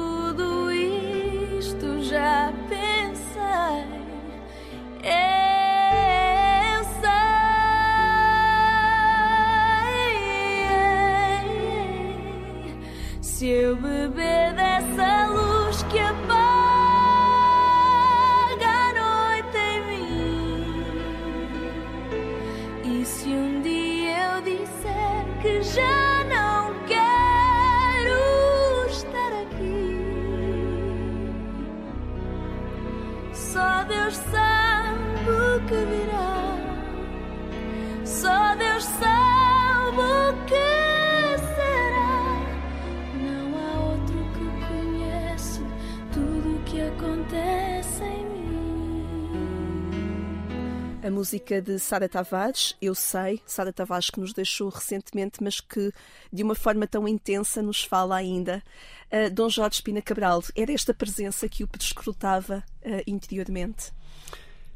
A 51.04 51.12
música 51.12 51.62
de 51.62 51.80
Sara 51.80 52.08
Tavares, 52.08 52.78
eu 52.82 52.96
sei, 52.96 53.42
Sara 53.46 53.74
Tavares 53.74 54.10
que 54.10 54.22
nos 54.22 54.32
deixou 54.32 54.70
recentemente, 54.70 55.44
mas 55.44 55.60
que 55.60 55.92
de 56.32 56.42
uma 56.42 56.56
forma 56.56 56.88
tão 56.88 57.06
intensa 57.06 57.62
nos 57.62 57.84
fala 57.84 58.16
ainda. 58.16 58.64
Uh, 59.12 59.30
Dom 59.30 59.50
Jorge 59.50 59.76
Espina 59.76 60.02
Cabral, 60.02 60.42
era 60.56 60.72
esta 60.72 60.94
presença 60.94 61.50
que 61.50 61.62
o 61.62 61.68
prescrutava 61.68 62.64
uh, 62.86 63.04
interiormente? 63.06 63.92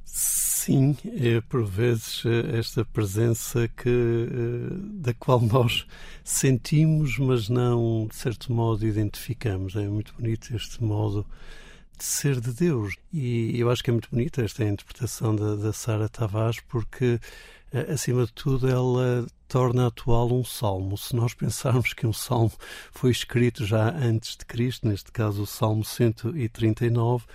Sim, 0.04 0.98
é 1.06 1.40
por 1.40 1.66
vezes 1.66 2.24
eh, 2.26 2.58
esta 2.58 2.84
presença 2.84 3.70
que, 3.70 4.30
da 4.96 5.14
qual 5.14 5.40
nós 5.40 5.86
sentimos, 6.26 7.18
mas 7.20 7.48
não, 7.48 8.06
de 8.08 8.16
certo 8.16 8.52
modo, 8.52 8.86
identificamos. 8.86 9.78
É 9.78 9.88
muito 9.88 10.14
bonito 10.14 10.54
este 10.54 10.84
modo 10.84 11.26
ser 12.04 12.40
de 12.40 12.52
Deus. 12.52 12.96
E 13.12 13.60
eu 13.60 13.70
acho 13.70 13.84
que 13.84 13.90
é 13.90 13.94
muito 13.94 14.10
bonita 14.10 14.44
esta 14.44 14.64
interpretação 14.64 15.36
da, 15.36 15.56
da 15.56 15.74
Sara 15.74 16.10
Tavares, 16.10 16.60
porque 16.68 17.20
acima 17.92 18.26
de 18.26 18.34
tudo, 18.34 18.68
ela 18.68 19.26
torna 19.48 19.88
atual 19.88 20.32
um 20.32 20.44
salmo. 20.44 20.98
Se 20.98 21.16
nós 21.16 21.34
pensarmos 21.36 21.94
que 21.94 22.08
um 22.08 22.14
salmo 22.14 22.52
foi 22.92 23.12
escrito 23.12 23.66
já 23.66 23.90
antes 23.90 24.36
de 24.38 24.46
Cristo, 24.46 24.88
neste 24.88 25.12
caso 25.12 25.44
o 25.44 25.48
Salmo 25.48 25.84
139, 25.84 27.26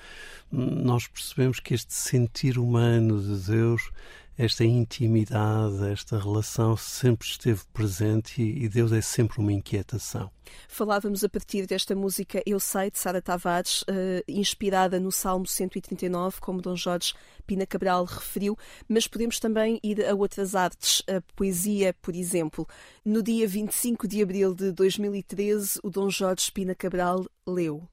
nós 0.51 1.07
percebemos 1.07 1.61
que 1.61 1.75
este 1.75 1.95
sentir 1.95 2.59
humano 2.59 3.21
de 3.21 3.47
Deus 3.47 3.91
esta 4.37 4.65
intimidade, 4.65 5.85
esta 5.93 6.19
relação 6.19 6.77
sempre 6.77 7.27
esteve 7.27 7.61
presente 7.73 8.43
e, 8.43 8.69
Deus 8.69 8.91
é 8.91 9.03
sempre 9.03 9.41
uma 9.41 9.53
inquietação. 9.53 10.31
Falávamos 10.69 11.23
a 11.23 11.29
partir 11.29 11.67
desta 11.67 11.95
música 11.95 12.43
Eu 12.47 12.59
Sei, 12.59 12.91
de 12.91 12.99
Sara 12.99 13.21
Tavares, 13.21 13.83
uh, 13.83 14.23
inspirada 14.27 14.99
no 14.99 15.13
Salmo 15.13 15.47
139, 15.47 16.41
como 16.41 16.63
Dom 16.63 16.75
Jorge 16.75 17.15
Pina 17.47 17.67
Cabral 17.67 18.05
referiu, 18.05 18.57
mas 18.89 19.07
podemos 19.07 19.39
também 19.39 19.79
ir 19.83 20.05
a 20.05 20.15
outras 20.15 20.55
artes, 20.55 21.03
a 21.07 21.21
poesia, 21.37 21.95
por 22.01 22.15
exemplo. 22.15 22.67
No 23.05 23.23
dia 23.23 23.47
25 23.47 24.09
de 24.09 24.23
abril 24.23 24.55
de 24.55 24.73
2013, 24.73 25.79
o 25.83 25.91
Dom 25.91 26.09
Jorge 26.09 26.51
Pina 26.51 26.75
Cabral 26.75 27.27
leu. 27.47 27.87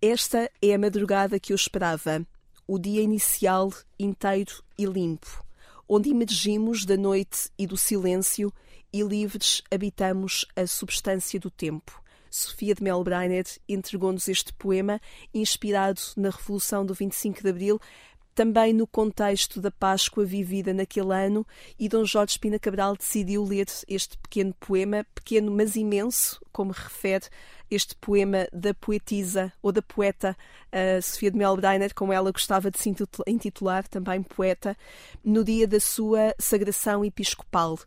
Esta 0.00 0.50
é 0.60 0.74
a 0.74 0.78
madrugada 0.78 1.38
que 1.38 1.52
eu 1.52 1.56
esperava, 1.56 2.26
o 2.66 2.78
dia 2.78 3.02
inicial 3.02 3.72
inteiro 3.98 4.62
e 4.76 4.84
limpo 4.84 5.44
onde 5.94 6.08
emergimos 6.08 6.86
da 6.86 6.96
noite 6.96 7.50
e 7.58 7.66
do 7.66 7.76
silêncio 7.76 8.50
e 8.90 9.02
livres 9.02 9.62
habitamos 9.70 10.46
a 10.56 10.66
substância 10.66 11.38
do 11.38 11.50
tempo. 11.50 12.02
Sofia 12.30 12.74
de 12.74 12.82
Melbreiner 12.82 13.44
entregou-nos 13.68 14.26
este 14.26 14.54
poema, 14.54 14.98
inspirado 15.34 16.00
na 16.16 16.30
Revolução 16.30 16.86
do 16.86 16.94
25 16.94 17.42
de 17.42 17.48
Abril, 17.50 17.78
também 18.34 18.72
no 18.72 18.86
contexto 18.86 19.60
da 19.60 19.70
Páscoa 19.70 20.24
vivida 20.24 20.72
naquele 20.72 21.14
ano, 21.14 21.46
e 21.78 21.88
Dom 21.88 22.04
Jorge 22.04 22.32
Espina 22.32 22.58
Cabral 22.58 22.96
decidiu 22.96 23.44
ler 23.44 23.66
este 23.88 24.16
pequeno 24.18 24.54
poema, 24.54 25.06
pequeno 25.14 25.50
mas 25.52 25.76
imenso, 25.76 26.40
como 26.52 26.72
refere 26.72 27.26
este 27.70 27.96
poema 27.96 28.46
da 28.52 28.74
poetisa 28.74 29.52
ou 29.62 29.72
da 29.72 29.80
poeta 29.80 30.36
uh, 30.68 31.00
Sofia 31.00 31.30
de 31.30 31.38
Melbreiner, 31.38 31.94
como 31.94 32.12
ela 32.12 32.30
gostava 32.30 32.70
de 32.70 32.78
se 32.78 32.94
intitular, 33.26 33.88
também 33.88 34.22
poeta, 34.22 34.76
no 35.24 35.42
dia 35.42 35.66
da 35.66 35.80
sua 35.80 36.34
sagração 36.38 37.04
episcopal. 37.04 37.78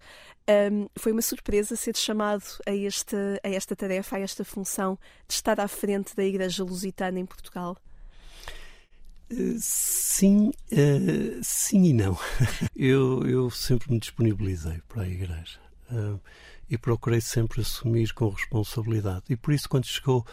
Um, 0.48 0.88
foi 0.96 1.12
uma 1.12 1.22
surpresa 1.22 1.76
ser 1.76 1.96
chamado 1.98 2.44
a, 2.66 2.74
este, 2.74 3.16
a 3.44 3.50
esta 3.50 3.76
tarefa, 3.76 4.16
a 4.16 4.20
esta 4.20 4.44
função 4.44 4.98
de 5.28 5.34
estar 5.34 5.60
à 5.60 5.68
frente 5.68 6.16
da 6.16 6.24
Igreja 6.24 6.64
Lusitana 6.64 7.20
em 7.20 7.26
Portugal. 7.26 7.78
Sim, 9.60 10.50
uh, 10.72 11.40
sim 11.42 11.86
e 11.86 11.94
não. 11.94 12.18
eu, 12.76 13.26
eu 13.28 13.50
sempre 13.50 13.92
me 13.92 14.00
disponibilizei 14.00 14.82
para 14.88 15.04
a 15.04 15.08
Igreja. 15.08 15.60
Uh, 15.92 16.20
e 16.70 16.78
procurei 16.78 17.22
sempre 17.22 17.62
assumir 17.62 18.14
com 18.14 18.30
responsabilidade. 18.30 19.24
E 19.30 19.36
por 19.36 19.54
isso, 19.54 19.70
quando 19.70 19.86
chegou 19.86 20.26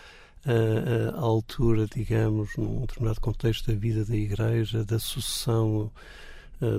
a, 0.44 1.16
a, 1.16 1.20
altura, 1.20 1.86
digamos, 1.86 2.56
num 2.56 2.80
determinado 2.80 3.20
contexto 3.20 3.70
da 3.70 3.78
vida 3.78 4.04
da 4.04 4.16
Igreja, 4.16 4.82
da 4.82 4.98
sucessão 4.98 5.90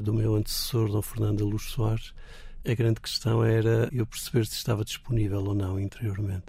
do 0.01 0.13
meu 0.13 0.35
antecessor, 0.35 0.89
Dom 0.89 1.03
Fernando 1.03 1.45
Luz 1.45 1.65
Soares, 1.65 2.13
a 2.65 2.73
grande 2.73 3.01
questão 3.01 3.43
era 3.43 3.89
eu 3.91 4.05
perceber 4.05 4.45
se 4.45 4.55
estava 4.55 4.83
disponível 4.83 5.43
ou 5.43 5.53
não 5.53 5.79
interiormente. 5.79 6.45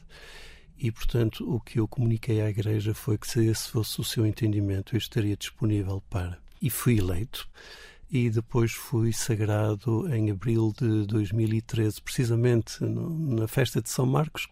E, 0.78 0.90
portanto, 0.90 1.48
o 1.48 1.60
que 1.60 1.78
eu 1.78 1.88
comuniquei 1.88 2.40
à 2.40 2.50
Igreja 2.50 2.94
foi 2.94 3.16
que, 3.16 3.28
se 3.28 3.46
esse 3.46 3.70
fosse 3.70 4.00
o 4.00 4.04
seu 4.04 4.26
entendimento, 4.26 4.94
eu 4.94 4.98
estaria 4.98 5.36
disponível 5.36 6.02
para. 6.10 6.38
E 6.60 6.70
fui 6.70 6.98
eleito 6.98 7.48
e 8.10 8.30
depois 8.30 8.70
fui 8.70 9.12
sagrado 9.12 10.06
em 10.14 10.30
abril 10.30 10.72
de 10.78 11.04
2013, 11.04 12.00
precisamente 12.00 12.78
na 12.84 13.48
festa 13.48 13.82
de 13.82 13.90
São 13.90 14.06
Marcos, 14.06 14.46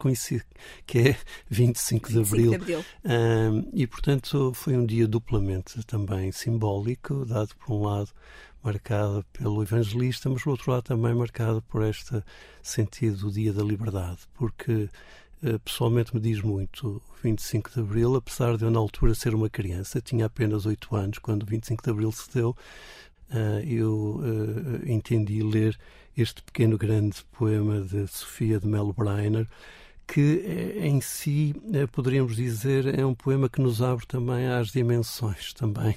que 0.85 0.99
é 0.99 1.17
25 1.49 2.09
de 2.09 2.15
25 2.15 2.19
abril. 2.19 2.51
De 2.51 2.57
abril. 2.57 2.85
Um, 3.05 3.71
e, 3.73 3.87
portanto, 3.87 4.53
foi 4.53 4.77
um 4.77 4.85
dia 4.85 5.07
duplamente 5.07 5.81
também 5.85 6.33
simbólico, 6.33 7.25
dado 7.25 7.55
por 7.57 7.73
um 7.73 7.83
lado 7.83 8.11
marcado 8.65 9.25
pelo 9.33 9.63
evangelista, 9.63 10.29
mas 10.29 10.43
por 10.43 10.51
outro 10.51 10.73
lado 10.73 10.83
também 10.83 11.15
marcado 11.15 11.63
por 11.63 11.85
este 11.85 12.23
sentido 12.63 13.17
do 13.19 13.33
Dia 13.33 13.53
da 13.53 13.63
Liberdade, 13.63 14.19
porque 14.35 14.89
pessoalmente 15.65 16.15
me 16.15 16.21
diz 16.21 16.41
muito 16.41 17.03
o 17.11 17.23
25 17.23 17.71
de 17.71 17.81
Abril, 17.81 18.15
apesar 18.15 18.57
de 18.57 18.65
eu 18.65 18.71
na 18.71 18.79
altura 18.79 19.15
ser 19.15 19.35
uma 19.35 19.51
criança, 19.51 20.01
tinha 20.01 20.27
apenas 20.27 20.67
8 20.67 20.95
anos 20.95 21.19
quando 21.19 21.43
o 21.43 21.47
25 21.47 21.83
de 21.83 21.91
Abril 21.91 22.13
se 22.13 22.33
deu, 22.33 22.51
uh, 23.31 23.61
eu 23.67 24.21
uh, 24.21 24.89
entendi 24.89 25.43
ler 25.43 25.79
este 26.17 26.43
pequeno 26.43 26.79
grande 26.79 27.25
poema 27.33 27.81
de 27.81 28.07
Sofia 28.07 28.61
de 28.61 28.67
Melo 28.67 28.93
Breiner, 28.93 29.49
que 30.07 30.77
em 30.79 31.01
si 31.01 31.55
poderíamos 31.91 32.37
dizer 32.37 32.99
é 32.99 33.07
um 33.07 33.15
poema 33.15 33.49
que 33.49 33.63
nos 33.63 33.81
abre 33.81 34.05
também 34.07 34.47
às 34.47 34.69
dimensões 34.69 35.55
também 35.55 35.97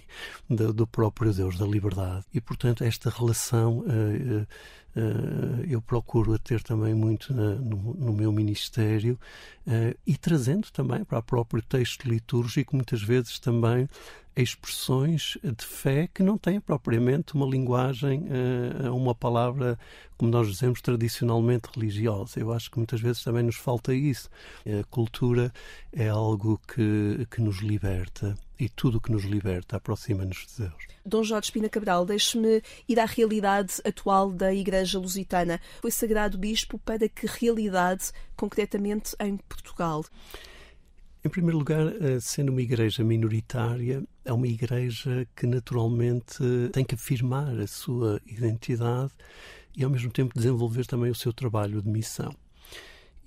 do, 0.49 0.87
próprio 0.87 1.33
Deus 1.33 1.57
da 1.57 1.65
liberdade. 1.65 2.23
E 2.33 2.39
portanto 2.39 2.83
esta 2.85 3.09
relação 3.09 3.83
eu 5.67 5.81
procuro 5.81 6.33
a 6.33 6.37
ter 6.37 6.63
também 6.63 6.93
muito 6.93 7.33
no, 7.33 7.93
no, 7.93 8.13
meu 8.13 8.31
ministério 8.31 9.19
uh, 9.67 9.97
e 10.07 10.15
trazendo 10.15 10.71
também 10.71 11.03
para 11.03 11.19
o 11.19 11.23
próprio 11.23 11.61
texto 11.61 12.05
litúrgico 12.05 12.75
muitas 12.75 13.01
vezes 13.01 13.37
também 13.37 13.89
expressões 14.35 15.37
de 15.43 15.65
fé 15.65 16.09
que 16.13 16.21
não 16.21 16.37
têm 16.37 16.59
propriamente 16.59 17.35
uma 17.35 17.45
linguagem, 17.45 18.23
uh, 18.23 18.93
uma 18.93 19.15
palavra, 19.15 19.79
como 20.17 20.29
nós 20.29 20.47
dizemos, 20.47 20.81
tradicionalmente 20.81 21.69
religiosa. 21.73 22.39
Eu 22.39 22.51
acho 22.51 22.69
que 22.69 22.77
muitas 22.77 22.99
vezes 22.99 23.23
também 23.23 23.43
nos 23.43 23.55
falta 23.55 23.93
isso. 23.93 24.29
A 24.65 24.83
cultura 24.85 25.53
é 25.91 26.09
algo 26.09 26.59
que, 26.67 27.25
que 27.31 27.41
nos 27.41 27.59
liberta 27.59 28.37
e 28.59 28.69
tudo 28.69 28.97
o 28.97 29.01
que 29.01 29.11
nos 29.11 29.23
liberta 29.23 29.77
aproxima-nos 29.77 30.45
de 30.47 30.63
Deus. 30.63 30.83
Dom 31.05 31.23
Jorge 31.23 31.45
Espina 31.45 31.69
Cabral, 31.69 32.05
deixe-me 32.05 32.61
ir 32.87 32.99
à 32.99 33.05
realidade 33.05 33.81
atual 33.85 34.31
da 34.31 34.53
Igreja 34.53 34.97
Lusitana. 34.99 35.59
Foi 35.81 35.91
sagrado 35.91 36.37
bispo 36.37 36.79
para 36.79 37.07
que 37.07 37.27
realidade, 37.27 38.11
concretamente, 38.35 39.15
em 39.19 39.37
Portugal? 39.37 40.03
Em 41.23 41.29
primeiro 41.29 41.57
lugar, 41.57 41.87
eh, 41.87 42.19
sendo 42.19 42.49
uma 42.49 42.61
igreja 42.61 43.03
minoritária, 43.03 44.03
é 44.23 44.31
uma 44.31 44.47
igreja 44.47 45.27
que 45.35 45.47
naturalmente 45.47 46.37
tem 46.71 46.85
que 46.85 46.93
afirmar 46.93 47.59
a 47.59 47.65
sua 47.65 48.21
identidade 48.25 49.11
e 49.75 49.83
ao 49.83 49.89
mesmo 49.89 50.11
tempo 50.11 50.35
desenvolver 50.35 50.85
também 50.85 51.09
o 51.09 51.15
seu 51.15 51.33
trabalho 51.33 51.81
de 51.81 51.89
missão. 51.89 52.33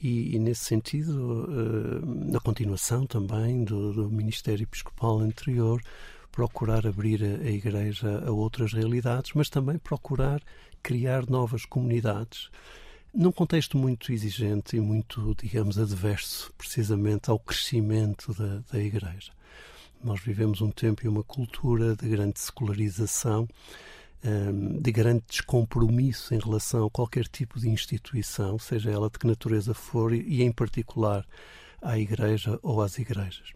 E, 0.00 0.36
e 0.36 0.38
nesse 0.38 0.64
sentido, 0.64 1.48
eh, 1.50 2.30
na 2.32 2.40
continuação 2.40 3.04
também 3.04 3.64
do, 3.64 3.92
do, 3.92 4.10
Ministério 4.10 4.62
Episcopal 4.62 5.18
anterior, 5.18 5.82
procurar 6.30 6.86
abrir 6.86 7.22
a, 7.24 7.50
igreja 7.50 8.22
a 8.24 8.30
outras 8.30 8.72
realidades, 8.72 9.32
mas 9.34 9.50
também 9.50 9.76
procurar 9.76 10.40
criar 10.82 11.28
novas 11.28 11.64
comunidades 11.64 12.48
num 13.12 13.32
contexto 13.32 13.76
muito 13.76 14.12
exigente 14.12 14.76
e 14.76 14.80
muito, 14.80 15.34
digamos, 15.42 15.78
adverso, 15.78 16.52
precisamente 16.56 17.30
ao 17.30 17.38
crescimento 17.38 18.32
da, 18.34 18.62
da 18.70 18.78
Igreja. 18.78 19.32
Nós 20.02 20.20
vivemos 20.20 20.60
um 20.60 20.70
tempo 20.70 21.04
e 21.04 21.08
uma 21.08 21.24
cultura 21.24 21.96
de 21.96 22.08
grande 22.08 22.38
secularização, 22.38 23.48
hum, 24.24 24.80
de 24.80 24.92
grande 24.92 25.24
descompromisso 25.28 26.34
em 26.34 26.38
relação 26.38 26.86
a 26.86 26.90
qualquer 26.90 27.26
tipo 27.26 27.58
de 27.58 27.68
instituição, 27.68 28.58
seja 28.58 28.90
ela 28.90 29.10
de 29.10 29.18
que 29.18 29.26
natureza 29.26 29.74
for, 29.74 30.12
e 30.12 30.42
em 30.42 30.52
particular 30.52 31.26
à 31.80 31.98
Igreja 31.98 32.58
ou 32.62 32.82
às 32.82 32.98
igrejas. 32.98 33.52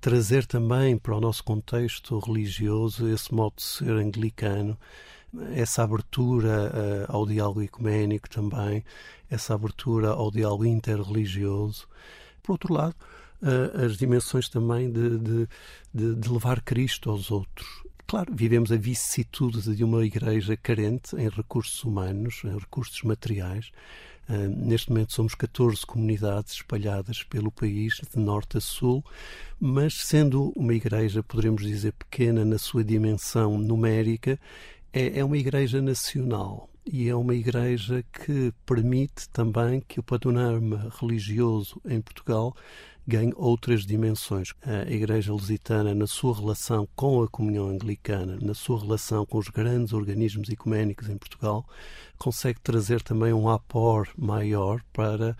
Trazer 0.00 0.46
também 0.46 0.96
para 0.96 1.16
o 1.16 1.20
nosso 1.20 1.42
contexto 1.42 2.18
religioso 2.18 3.08
esse 3.08 3.34
modo 3.34 3.54
de 3.56 3.64
ser 3.64 3.90
anglicano, 3.90 4.78
essa 5.52 5.82
abertura 5.82 6.72
uh, 7.08 7.12
ao 7.12 7.26
diálogo 7.26 7.62
ecuménico 7.62 8.30
também, 8.30 8.84
essa 9.30 9.54
abertura 9.54 10.10
ao 10.10 10.30
diálogo 10.30 10.64
interreligioso. 10.64 11.86
Por 12.42 12.52
outro 12.52 12.72
lado, 12.72 12.96
uh, 13.42 13.84
as 13.84 13.96
dimensões 13.96 14.48
também 14.48 14.90
de, 14.90 15.18
de, 15.18 16.14
de 16.14 16.28
levar 16.30 16.62
Cristo 16.62 17.10
aos 17.10 17.30
outros. 17.30 17.82
Claro, 18.10 18.34
vivemos 18.34 18.72
a 18.72 18.76
vicissitude 18.78 19.76
de 19.76 19.84
uma 19.84 20.02
igreja 20.02 20.56
carente 20.56 21.14
em 21.14 21.28
recursos 21.28 21.84
humanos, 21.84 22.40
em 22.42 22.58
recursos 22.58 23.02
materiais. 23.02 23.70
Uh, 24.26 24.48
neste 24.48 24.88
momento 24.88 25.12
somos 25.12 25.34
14 25.34 25.84
comunidades 25.84 26.54
espalhadas 26.54 27.22
pelo 27.22 27.52
país, 27.52 28.00
de 28.10 28.18
norte 28.18 28.56
a 28.56 28.62
sul, 28.62 29.04
mas 29.60 29.92
sendo 29.92 30.54
uma 30.56 30.72
igreja, 30.72 31.22
poderemos 31.22 31.62
dizer, 31.62 31.92
pequena 31.92 32.46
na 32.46 32.56
sua 32.56 32.82
dimensão 32.82 33.58
numérica, 33.58 34.40
é, 34.90 35.18
é 35.18 35.22
uma 35.22 35.36
igreja 35.36 35.82
nacional 35.82 36.70
e 36.90 37.10
é 37.10 37.14
uma 37.14 37.34
igreja 37.34 38.02
que 38.10 38.54
permite 38.64 39.28
também 39.28 39.82
que 39.86 40.00
o 40.00 40.02
panorama 40.02 40.90
religioso 40.98 41.78
em 41.84 42.00
Portugal 42.00 42.56
ganhe 43.08 43.32
outras 43.36 43.86
dimensões. 43.86 44.52
A 44.62 44.82
Igreja 44.90 45.32
Lusitana, 45.32 45.94
na 45.94 46.06
sua 46.06 46.38
relação 46.38 46.86
com 46.94 47.22
a 47.22 47.28
comunhão 47.28 47.66
anglicana, 47.68 48.38
na 48.42 48.52
sua 48.52 48.78
relação 48.78 49.24
com 49.24 49.38
os 49.38 49.48
grandes 49.48 49.94
organismos 49.94 50.50
ecuménicos 50.50 51.08
em 51.08 51.16
Portugal, 51.16 51.66
consegue 52.18 52.60
trazer 52.60 53.02
também 53.02 53.32
um 53.32 53.48
apor 53.48 54.10
maior 54.14 54.82
para 54.92 55.34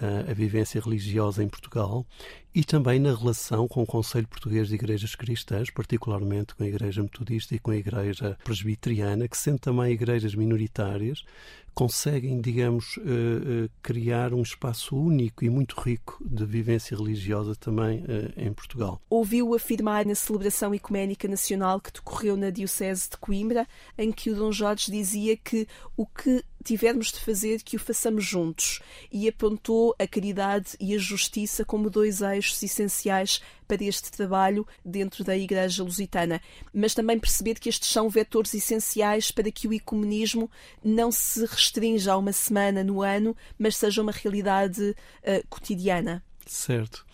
a 0.00 0.32
vivência 0.32 0.80
religiosa 0.80 1.44
em 1.44 1.48
Portugal 1.48 2.06
e 2.54 2.64
também 2.64 2.98
na 2.98 3.14
relação 3.14 3.68
com 3.68 3.82
o 3.82 3.86
Conselho 3.86 4.26
Português 4.26 4.68
de 4.68 4.74
Igrejas 4.74 5.14
Cristãs, 5.14 5.70
particularmente 5.70 6.54
com 6.54 6.64
a 6.64 6.66
Igreja 6.66 7.02
Metodista 7.02 7.54
e 7.54 7.58
com 7.58 7.70
a 7.70 7.76
Igreja 7.76 8.36
Presbiteriana, 8.42 9.28
que 9.28 9.36
sendo 9.36 9.58
também 9.58 9.92
igrejas 9.92 10.34
minoritárias, 10.34 11.24
conseguem, 11.72 12.40
digamos, 12.40 12.96
uh, 12.96 13.00
uh, 13.00 13.70
criar 13.82 14.34
um 14.34 14.42
espaço 14.42 14.96
único 14.96 15.44
e 15.44 15.50
muito 15.50 15.80
rico 15.80 16.18
de 16.20 16.44
vivência 16.44 16.96
religiosa 16.96 17.54
também 17.54 18.00
uh, 18.00 18.32
em 18.36 18.52
Portugal. 18.52 19.00
Ouviu 19.08 19.54
afirmar 19.54 20.04
na 20.04 20.14
celebração 20.14 20.74
ecuménica 20.74 21.28
nacional 21.28 21.80
que 21.80 21.92
decorreu 21.92 22.36
na 22.36 22.50
Diocese 22.50 23.10
de 23.10 23.16
Coimbra, 23.16 23.66
em 23.96 24.10
que 24.10 24.30
o 24.30 24.34
Dom 24.34 24.52
Jorge 24.52 24.90
dizia 24.90 25.36
que 25.36 25.66
o 25.96 26.04
que 26.04 26.44
tivermos 26.62 27.12
de 27.12 27.20
fazer, 27.20 27.62
que 27.62 27.76
o 27.76 27.80
façamos 27.80 28.24
juntos, 28.24 28.80
e 29.10 29.28
apontou 29.28 29.94
a 29.98 30.06
caridade 30.06 30.76
e 30.78 30.94
a 30.94 30.98
justiça 30.98 31.64
como 31.64 31.88
dois 31.88 32.20
eixos 32.20 32.39
essenciais 32.46 33.40
para 33.66 33.84
este 33.84 34.10
trabalho 34.10 34.66
dentro 34.84 35.22
da 35.22 35.36
Igreja 35.36 35.82
Lusitana, 35.82 36.40
mas 36.74 36.94
também 36.94 37.18
perceber 37.18 37.58
que 37.58 37.68
estes 37.68 37.88
são 37.90 38.08
vetores 38.08 38.52
essenciais 38.54 39.30
para 39.30 39.50
que 39.50 39.68
o 39.68 39.72
ecumenismo 39.72 40.50
não 40.82 41.12
se 41.12 41.44
restrinja 41.46 42.12
a 42.12 42.16
uma 42.16 42.32
semana 42.32 42.82
no 42.82 43.02
ano, 43.02 43.36
mas 43.58 43.76
seja 43.76 44.02
uma 44.02 44.12
realidade 44.12 44.82
uh, 44.90 45.46
cotidiana. 45.48 46.22
Certo. 46.46 47.06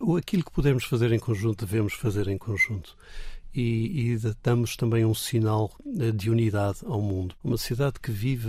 Uh, 0.00 0.16
aquilo 0.16 0.44
que 0.44 0.52
podemos 0.52 0.84
fazer 0.84 1.12
em 1.12 1.18
conjunto, 1.18 1.66
devemos 1.66 1.92
fazer 1.94 2.28
em 2.28 2.38
conjunto. 2.38 2.96
E, 3.52 4.12
e, 4.12 4.18
damos 4.42 4.76
também 4.76 5.04
um 5.04 5.14
sinal 5.14 5.72
eh, 5.98 6.12
de 6.12 6.30
unidade 6.30 6.78
ao 6.84 7.00
mundo. 7.00 7.34
Uma 7.42 7.56
sociedade 7.56 7.98
que 8.00 8.12
vive 8.12 8.48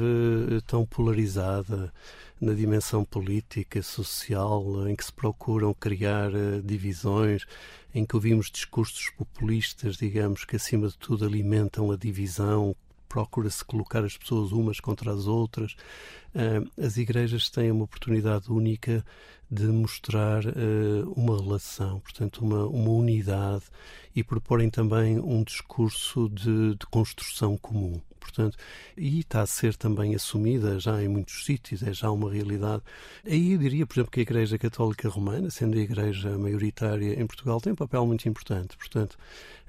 tão 0.67 0.85
polarizada, 0.85 1.91
na 2.41 2.53
dimensão 2.53 3.05
política, 3.05 3.83
social, 3.83 4.87
em 4.87 4.95
que 4.95 5.05
se 5.05 5.13
procuram 5.13 5.75
criar 5.75 6.33
uh, 6.33 6.59
divisões, 6.63 7.45
em 7.93 8.03
que 8.03 8.15
ouvimos 8.15 8.49
discursos 8.49 9.11
populistas, 9.11 9.95
digamos, 9.95 10.43
que 10.43 10.55
acima 10.55 10.87
de 10.87 10.97
tudo 10.97 11.23
alimentam 11.23 11.91
a 11.91 11.95
divisão, 11.95 12.75
procura-se 13.11 13.65
colocar 13.65 14.05
as 14.05 14.15
pessoas 14.15 14.53
umas 14.53 14.79
contra 14.79 15.11
as 15.11 15.27
outras. 15.27 15.75
Uh, 16.33 16.69
as 16.81 16.95
igrejas 16.95 17.49
têm 17.49 17.69
uma 17.69 17.83
oportunidade 17.83 18.49
única 18.49 19.05
de 19.49 19.65
mostrar 19.65 20.45
uh, 20.45 21.11
uma 21.13 21.37
relação, 21.37 21.99
portanto, 21.99 22.37
uma, 22.37 22.65
uma 22.65 22.89
unidade 22.89 23.65
e 24.15 24.23
proporem 24.23 24.69
também 24.69 25.19
um 25.19 25.43
discurso 25.43 26.29
de, 26.29 26.75
de 26.75 26.85
construção 26.89 27.57
comum 27.57 27.99
portanto, 28.21 28.55
e 28.95 29.19
está 29.19 29.41
a 29.41 29.47
ser 29.47 29.75
também 29.75 30.13
assumida 30.15 30.79
já 30.79 31.03
em 31.03 31.07
muitos 31.07 31.43
sítios, 31.43 31.81
é 31.81 31.91
já 31.91 32.09
uma 32.11 32.31
realidade. 32.31 32.83
Aí 33.25 33.53
eu 33.53 33.57
diria, 33.57 33.85
por 33.85 33.95
exemplo, 33.95 34.11
que 34.11 34.19
a 34.19 34.23
Igreja 34.23 34.57
Católica 34.59 35.09
Romana, 35.09 35.49
sendo 35.49 35.75
a 35.75 35.81
igreja 35.81 36.37
maioritária 36.37 37.19
em 37.19 37.25
Portugal, 37.25 37.59
tem 37.59 37.73
um 37.73 37.75
papel 37.75 38.05
muito 38.05 38.29
importante. 38.29 38.77
Portanto, 38.77 39.17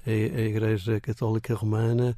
a, 0.05 0.11
Igreja 0.11 0.99
Católica 1.01 1.55
Romana 1.55 2.15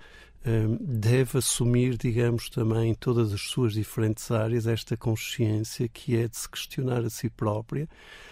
deve 0.79 1.39
assumir, 1.39 1.97
digamos, 1.97 2.49
também 2.49 2.93
todas 2.93 3.33
as 3.33 3.41
suas 3.41 3.73
diferentes 3.73 4.29
áreas 4.29 4.67
esta 4.67 4.95
consciência 4.95 5.87
que 5.87 6.15
é 6.15 6.27
de 6.27 6.37
se 6.37 6.47
questionar 6.47 7.03
a 7.03 7.09
si 7.09 7.29
própria 7.29 7.89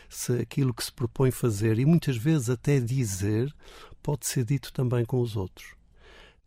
se 0.07 0.33
aquilo 0.33 0.73
que 0.73 0.83
se 0.83 0.91
propõe 0.91 1.31
fazer 1.31 1.79
e 1.79 1.85
muitas 1.85 2.15
vezes 2.15 2.49
até 2.49 2.79
dizer 2.79 3.53
pode 4.01 4.27
ser 4.27 4.45
dito 4.45 4.71
também 4.71 5.03
com 5.03 5.19
os 5.19 5.35
outros. 5.35 5.73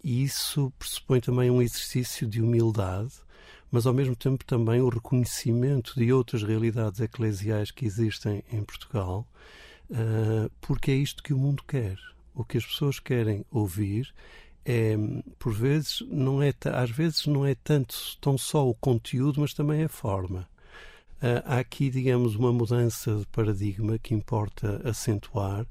E 0.05 0.23
isso 0.23 0.73
pressupõe 0.79 1.21
também 1.21 1.51
um 1.51 1.61
exercício 1.61 2.29
de 2.29 2.41
humildade, 2.41 3.15
mas 3.71 3.87
ao 3.87 3.93
mesmo 3.93 4.15
tempo 4.15 4.45
também 4.45 4.81
o 4.81 4.89
reconhecimento 4.89 5.95
de 5.97 6.13
outras 6.13 6.43
realidades 6.45 7.01
eclesiais 7.01 7.73
que 7.73 7.87
existem 7.87 8.45
em 8.53 8.63
Portugal, 8.63 9.27
uh, 9.91 10.51
porque 10.61 10.93
é 10.93 10.95
isto 10.95 11.23
que 11.23 11.35
o 11.35 11.39
mundo 11.39 11.65
quer. 11.67 11.99
O 12.35 12.45
que 12.45 12.59
as 12.59 12.67
pessoas 12.67 13.01
querem 13.01 13.45
ouvir 13.51 14.15
é, 14.67 14.97
por 15.39 15.55
vezes, 15.55 16.03
não 16.09 16.43
é, 16.43 16.53
às 16.75 16.91
vezes 16.91 17.27
não 17.27 17.47
é 17.47 17.55
tanto 17.55 17.97
tão 18.21 18.37
só 18.37 18.69
o 18.69 18.75
conteúdo, 18.75 19.41
mas 19.41 19.55
também 19.55 19.85
a 19.85 19.89
forma. 19.89 20.49
Uh, 21.19 21.41
há 21.45 21.59
aqui, 21.61 21.89
digamos, 21.89 22.35
uma 22.35 22.53
mudança 22.53 23.15
de 23.15 23.27
paradigma 23.27 23.97
que 23.97 24.13
importa 24.13 24.83
acentuar, 24.85 25.65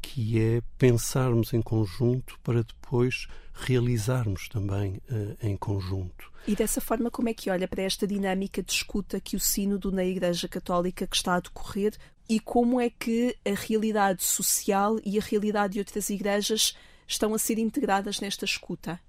que 0.00 0.40
é 0.40 0.62
pensarmos 0.78 1.52
em 1.52 1.60
conjunto 1.60 2.38
para 2.44 2.62
depois 2.62 3.26
realizarmos 3.52 4.48
também 4.48 5.02
uh, 5.10 5.36
em 5.42 5.56
conjunto. 5.56 6.30
E 6.46 6.54
dessa 6.54 6.80
forma, 6.80 7.10
como 7.10 7.28
é 7.28 7.34
que 7.34 7.50
olha 7.50 7.66
para 7.66 7.82
esta 7.82 8.06
dinâmica 8.06 8.62
de 8.62 8.70
escuta 8.70 9.20
que 9.20 9.34
o 9.34 9.40
Sínodo 9.40 9.90
na 9.90 10.04
Igreja 10.04 10.46
Católica 10.46 11.04
que 11.04 11.16
está 11.16 11.34
a 11.34 11.40
decorrer 11.40 11.94
e 12.28 12.38
como 12.38 12.80
é 12.80 12.88
que 12.88 13.36
a 13.44 13.54
realidade 13.54 14.22
social 14.22 14.98
e 15.04 15.18
a 15.18 15.22
realidade 15.22 15.74
de 15.74 15.78
outras 15.80 16.08
igrejas 16.10 16.76
estão 17.06 17.34
a 17.34 17.38
ser 17.38 17.58
integradas 17.58 18.20
nesta 18.20 18.44
escuta? 18.44 19.00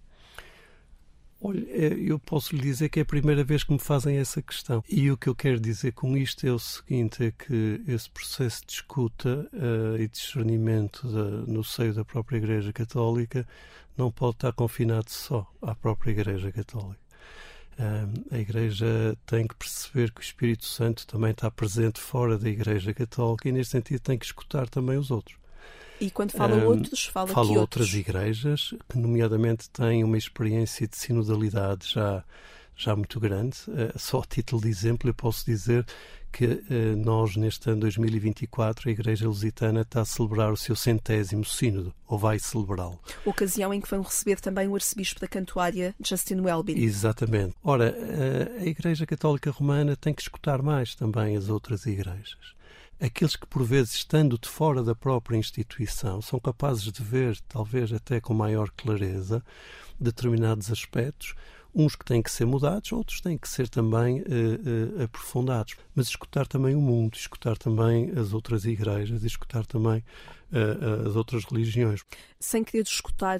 Olha, 1.39 1.63
é, 1.69 1.93
eu 1.93 2.17
posso 2.17 2.55
lhe 2.55 2.61
dizer 2.61 2.89
que 2.89 2.99
é 2.99 3.03
a 3.03 3.05
primeira 3.05 3.43
vez 3.43 3.63
que 3.63 3.71
me 3.71 3.79
fazem 3.79 4.17
essa 4.17 4.41
questão. 4.41 4.83
E 4.89 5.11
o 5.11 5.17
que 5.17 5.27
eu 5.29 5.35
quero 5.35 5.59
dizer 5.59 5.91
com 5.91 6.17
isto 6.17 6.47
é 6.47 6.51
o 6.51 6.57
seguinte: 6.57 7.23
é 7.23 7.31
que 7.31 7.81
esse 7.87 8.09
processo 8.09 8.65
de 8.65 8.73
escuta 8.73 9.47
uh, 9.53 10.01
e 10.01 10.07
discernimento 10.07 11.07
da, 11.07 11.23
no 11.45 11.63
seio 11.63 11.93
da 11.93 12.03
própria 12.03 12.37
Igreja 12.37 12.73
Católica 12.73 13.47
não 13.95 14.11
pode 14.11 14.37
estar 14.37 14.51
confinado 14.53 15.11
só 15.11 15.47
à 15.61 15.75
própria 15.75 16.11
Igreja 16.11 16.51
Católica. 16.51 16.99
Uh, 17.77 18.33
a 18.33 18.39
Igreja 18.39 19.15
tem 19.27 19.47
que 19.47 19.55
perceber 19.55 20.11
que 20.11 20.21
o 20.21 20.23
Espírito 20.23 20.65
Santo 20.65 21.05
também 21.05 21.31
está 21.31 21.51
presente 21.51 21.99
fora 21.99 22.35
da 22.35 22.49
Igreja 22.49 22.95
Católica 22.95 23.47
e, 23.47 23.51
nesse 23.51 23.71
sentido, 23.71 23.99
tem 23.99 24.17
que 24.17 24.25
escutar 24.25 24.67
também 24.67 24.97
os 24.97 25.11
outros. 25.11 25.37
E 25.99 26.11
quando 26.11 26.31
fala 26.31 26.55
um, 26.55 26.65
outros, 26.65 27.05
fala, 27.05 27.27
fala 27.27 27.47
que 27.47 27.57
outras 27.57 27.93
igrejas 27.93 28.73
que, 28.89 28.97
nomeadamente, 28.97 29.69
têm 29.69 30.03
uma 30.03 30.17
experiência 30.17 30.87
de 30.87 30.97
sinodalidade 30.97 31.93
já, 31.93 32.23
já 32.75 32.95
muito 32.95 33.19
grande. 33.19 33.57
Uh, 33.67 33.97
só 33.97 34.19
a 34.19 34.25
título 34.25 34.61
de 34.61 34.69
exemplo, 34.69 35.09
eu 35.09 35.13
posso 35.13 35.45
dizer 35.45 35.85
que 36.31 36.45
uh, 36.45 36.95
nós, 36.97 37.35
neste 37.35 37.69
ano 37.69 37.81
2024, 37.81 38.89
a 38.89 38.91
Igreja 38.91 39.27
Lusitana 39.27 39.81
está 39.81 40.01
a 40.01 40.05
celebrar 40.05 40.51
o 40.51 40.57
seu 40.57 40.75
centésimo 40.75 41.43
sínodo, 41.43 41.93
ou 42.07 42.17
vai 42.17 42.37
celebrá-lo. 42.37 42.99
Ocasião 43.25 43.73
em 43.73 43.81
que 43.81 43.89
vão 43.89 44.01
receber 44.01 44.39
também 44.39 44.67
o 44.67 44.75
arcebispo 44.75 45.19
da 45.19 45.27
Cantuária, 45.27 45.95
Justin 45.99 46.41
Welby. 46.41 46.83
Exatamente. 46.83 47.55
Ora, 47.63 47.91
uh, 47.91 48.61
a 48.61 48.65
Igreja 48.65 49.05
Católica 49.05 49.49
Romana 49.49 49.95
tem 49.95 50.13
que 50.13 50.21
escutar 50.21 50.61
mais 50.61 50.93
também 50.93 51.35
as 51.35 51.49
outras 51.49 51.85
igrejas 51.85 52.56
aqueles 52.99 53.35
que, 53.35 53.45
por 53.45 53.63
vezes, 53.63 53.93
estando 53.93 54.37
de 54.37 54.47
fora 54.47 54.83
da 54.83 54.95
própria 54.95 55.37
instituição, 55.37 56.21
são 56.21 56.39
capazes 56.39 56.91
de 56.91 57.03
ver, 57.03 57.39
talvez 57.47 57.91
até 57.93 58.19
com 58.19 58.33
maior 58.33 58.69
clareza, 58.71 59.43
determinados 59.99 60.71
aspectos, 60.71 61.35
uns 61.73 61.95
que 61.95 62.05
têm 62.05 62.21
que 62.21 62.31
ser 62.31 62.45
mudados, 62.45 62.91
outros 62.91 63.21
têm 63.21 63.37
que 63.37 63.47
ser 63.47 63.69
também 63.69 64.21
uh, 64.21 64.23
uh, 64.23 65.03
aprofundados. 65.03 65.75
Mas 65.93 66.07
escutar 66.07 66.47
também 66.47 66.75
o 66.75 66.81
mundo, 66.81 67.15
escutar 67.15 67.57
também 67.57 68.11
as 68.17 68.33
outras 68.33 68.65
igrejas, 68.65 69.23
escutar 69.23 69.65
também 69.65 70.03
uh, 70.51 71.07
as 71.07 71.15
outras 71.15 71.45
religiões. 71.45 72.03
Sem 72.39 72.63
querer 72.63 72.83
escutar 72.83 73.39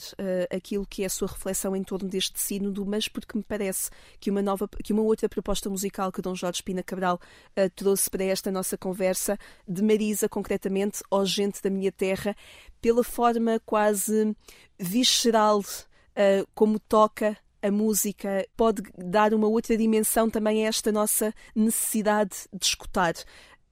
aquilo 0.52 0.86
que 0.86 1.04
é 1.04 1.06
a 1.06 1.10
sua 1.10 1.28
reflexão 1.28 1.76
em 1.76 1.84
torno 1.84 2.08
deste 2.08 2.40
sínodo, 2.40 2.86
mas 2.86 3.08
porque 3.08 3.38
me 3.38 3.44
parece 3.44 3.90
que 4.20 4.30
uma, 4.30 4.42
nova, 4.42 4.68
que 4.84 4.94
uma 4.94 5.02
outra 5.02 5.30
proposta 5.30 5.70
musical 5.70 6.12
que 6.12 6.22
Dom 6.22 6.36
Jorge 6.36 6.64
Pina 6.64 6.82
Cabral 6.82 7.20
trouxe 7.76 8.10
para 8.10 8.24
esta 8.24 8.52
nossa 8.52 8.76
conversa, 8.76 9.38
de 9.68 9.84
Marisa, 9.84 10.28
concretamente, 10.28 11.04
ó 11.12 11.24
gente 11.24 11.62
da 11.62 11.70
minha 11.70 11.92
terra, 11.92 12.36
pela 12.82 13.04
forma 13.04 13.60
quase 13.66 14.36
visceral 14.80 15.64
como 16.56 16.80
toca 16.80 17.38
a 17.62 17.72
música 17.72 18.46
pode 18.56 18.84
dar 18.98 19.34
uma 19.34 19.48
outra 19.48 19.78
dimensão 19.78 20.30
também 20.30 20.66
a 20.66 20.70
esta 20.70 20.92
nossa 20.92 21.34
necessidade 21.56 22.36
de 22.54 22.66
escutar. 22.66 23.14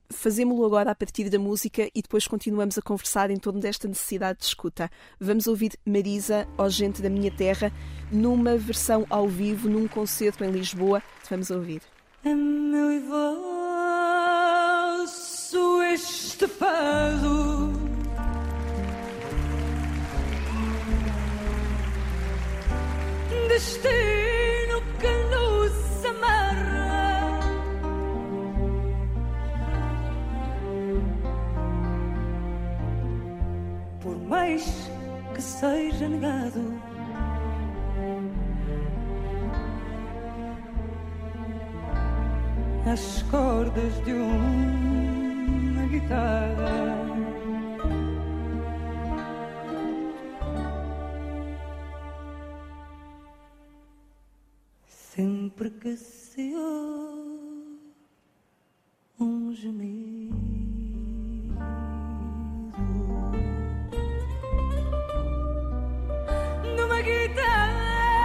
Fazemos-lo 0.09 0.65
agora 0.65 0.91
a 0.91 0.95
partir 0.95 1.29
da 1.29 1.39
música 1.39 1.89
e 1.93 2.01
depois 2.01 2.27
continuamos 2.27 2.77
a 2.77 2.81
conversar 2.81 3.31
em 3.31 3.37
torno 3.37 3.59
desta 3.59 3.87
necessidade 3.87 4.39
de 4.39 4.45
escuta. 4.45 4.89
Vamos 5.19 5.47
ouvir 5.47 5.71
Marisa, 5.85 6.47
ó 6.57 6.69
gente 6.69 7.01
da 7.01 7.09
minha 7.09 7.31
terra, 7.31 7.71
numa 8.11 8.55
versão 8.57 9.05
ao 9.09 9.27
vivo, 9.27 9.67
num 9.67 9.87
concerto 9.87 10.43
em 10.43 10.51
Lisboa. 10.51 11.01
Vamos 11.29 11.49
ouvir. 11.49 11.81
É 12.23 12.33
meu 12.33 12.91
e 12.91 12.99
vosso 12.99 14.25
este 15.83 16.47
fado 16.47 17.84
destino 23.55 24.81
que 24.99 25.13
nos 25.33 26.05
amarra. 26.05 27.39
Por 34.01 34.17
mais 34.27 34.91
que 35.33 35.41
seja 35.41 36.09
negado. 36.09 36.81
As 42.91 43.23
cordas 43.31 43.93
de 44.03 44.11
uma 44.11 45.87
guitarra. 45.87 47.14
Sempre 55.15 55.69
que 55.69 55.95
se 55.95 56.53
um 59.17 59.53
gemido. 59.53 60.35
Numa 66.75 67.01
guitarra 67.01 68.19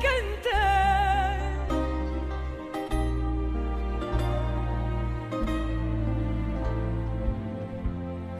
cantar. 0.00 1.40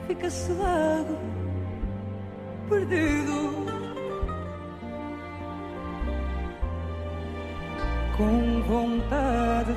Fica-se 0.07 0.53
vago, 0.53 1.19
perdido. 2.69 3.64
Com 8.17 8.63
vontade 8.63 9.73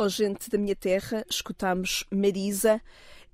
Ó 0.02 0.08
gente 0.08 0.50
da 0.50 0.58
minha 0.58 0.74
terra, 0.74 1.24
escutamos 1.30 2.04
Marisa. 2.10 2.82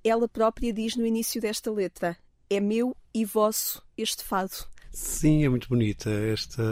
Ela 0.04 0.28
própria 0.28 0.70
diz 0.70 0.96
no 0.96 1.06
início 1.06 1.40
desta 1.40 1.72
letra: 1.72 2.14
É 2.50 2.60
meu 2.60 2.94
e 3.14 3.24
vosso 3.24 3.82
este 3.96 4.22
fado. 4.22 4.52
Sim, 4.92 5.46
é 5.46 5.48
muito 5.48 5.66
bonita 5.66 6.10
esta, 6.10 6.62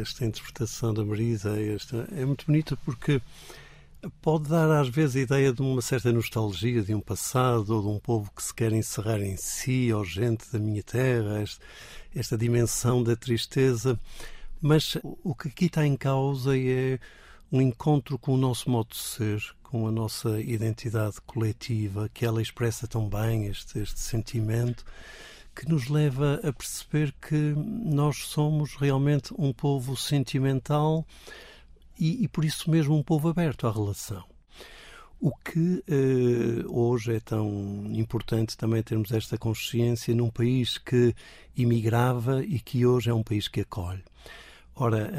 esta 0.00 0.24
interpretação 0.24 0.94
da 0.94 1.04
Marisa. 1.04 1.60
Esta, 1.60 2.08
é 2.16 2.24
muito 2.24 2.46
bonita 2.46 2.74
porque 2.86 3.20
pode 4.22 4.48
dar 4.48 4.70
às 4.70 4.88
vezes 4.88 5.16
a 5.16 5.20
ideia 5.20 5.52
de 5.52 5.60
uma 5.60 5.82
certa 5.82 6.10
nostalgia 6.10 6.80
de 6.80 6.94
um 6.94 7.00
passado 7.02 7.76
ou 7.76 7.82
de 7.82 7.88
um 7.88 7.98
povo 7.98 8.32
que 8.34 8.42
se 8.42 8.54
quer 8.54 8.72
encerrar 8.72 9.20
em 9.20 9.36
si, 9.36 9.92
ou 9.92 10.06
gente 10.06 10.50
da 10.50 10.58
minha 10.58 10.82
terra, 10.82 11.42
esta, 11.42 11.62
esta 12.16 12.38
dimensão 12.38 13.02
da 13.02 13.14
tristeza. 13.14 14.00
Mas 14.58 14.96
o 15.02 15.34
que 15.34 15.48
aqui 15.48 15.66
está 15.66 15.86
em 15.86 15.98
causa 15.98 16.56
é 16.58 16.98
um 17.50 17.60
encontro 17.60 18.18
com 18.18 18.34
o 18.34 18.36
nosso 18.36 18.70
modo 18.70 18.90
de 18.90 18.98
ser, 18.98 19.42
com 19.62 19.86
a 19.86 19.90
nossa 19.90 20.40
identidade 20.40 21.20
coletiva, 21.22 22.08
que 22.12 22.24
ela 22.24 22.42
expressa 22.42 22.86
tão 22.86 23.08
bem 23.08 23.46
este, 23.46 23.78
este 23.78 24.00
sentimento 24.00 24.84
que 25.54 25.68
nos 25.68 25.88
leva 25.88 26.40
a 26.44 26.52
perceber 26.52 27.12
que 27.20 27.54
nós 27.56 28.26
somos 28.26 28.76
realmente 28.76 29.34
um 29.36 29.52
povo 29.52 29.96
sentimental 29.96 31.04
e, 31.98 32.22
e 32.22 32.28
por 32.28 32.44
isso 32.44 32.70
mesmo 32.70 32.96
um 32.96 33.02
povo 33.02 33.28
aberto 33.28 33.66
à 33.66 33.72
relação. 33.72 34.24
O 35.20 35.32
que 35.36 35.82
eh, 35.88 36.64
hoje 36.68 37.16
é 37.16 37.18
tão 37.18 37.90
importante 37.92 38.56
também 38.56 38.80
termos 38.84 39.10
esta 39.10 39.36
consciência 39.36 40.14
num 40.14 40.30
país 40.30 40.78
que 40.78 41.12
imigrava 41.56 42.44
e 42.44 42.60
que 42.60 42.86
hoje 42.86 43.10
é 43.10 43.14
um 43.14 43.24
país 43.24 43.48
que 43.48 43.62
acolhe. 43.62 44.04
Ora, 44.80 45.10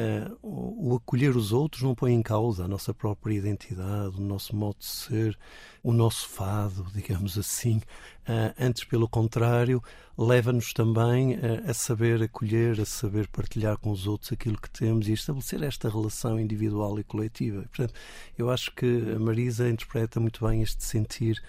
uh, 0.41 0.89
o 0.89 0.95
acolher 0.95 1.36
os 1.36 1.52
outros 1.52 1.84
não 1.84 1.93
põe 1.93 2.13
em 2.13 2.22
causa 2.22 2.63
a 2.63 2.67
nossa 2.67 2.93
própria 2.93 3.36
identidade, 3.36 4.15
o 4.15 4.22
nosso 4.22 4.56
modo 4.56 4.78
de 4.80 4.86
ser, 4.86 5.38
o 5.84 5.91
nosso 5.91 6.30
fado, 6.30 6.88
digamos 6.95 7.38
assim. 7.38 7.82
Uh, 8.22 8.56
antes, 8.58 8.86
pelo 8.86 9.06
contrário, 9.10 9.84
leva-nos 10.17 10.72
também 10.72 11.34
uh, 11.36 11.69
a 11.69 11.74
saber 11.74 12.24
acolher, 12.24 12.80
a 12.80 12.86
saber 12.86 13.28
partilhar 13.28 13.78
com 13.78 13.91
os 13.91 14.08
outros 14.08 14.32
aquilo 14.32 14.58
que 14.58 14.69
temos 14.69 15.10
e 15.10 15.12
estabelecer 15.12 15.62
esta 15.62 15.89
relação 15.89 16.39
individual 16.39 16.98
e 16.98 17.04
coletiva. 17.04 17.63
Portanto, 17.63 17.93
eu 18.38 18.50
acho 18.50 18.74
que 18.74 19.13
a 19.13 19.19
Marisa 19.19 19.69
interpreta 19.69 20.22
muito 20.22 20.48
bem 20.48 20.62
este 20.62 20.86
sentir 20.86 21.43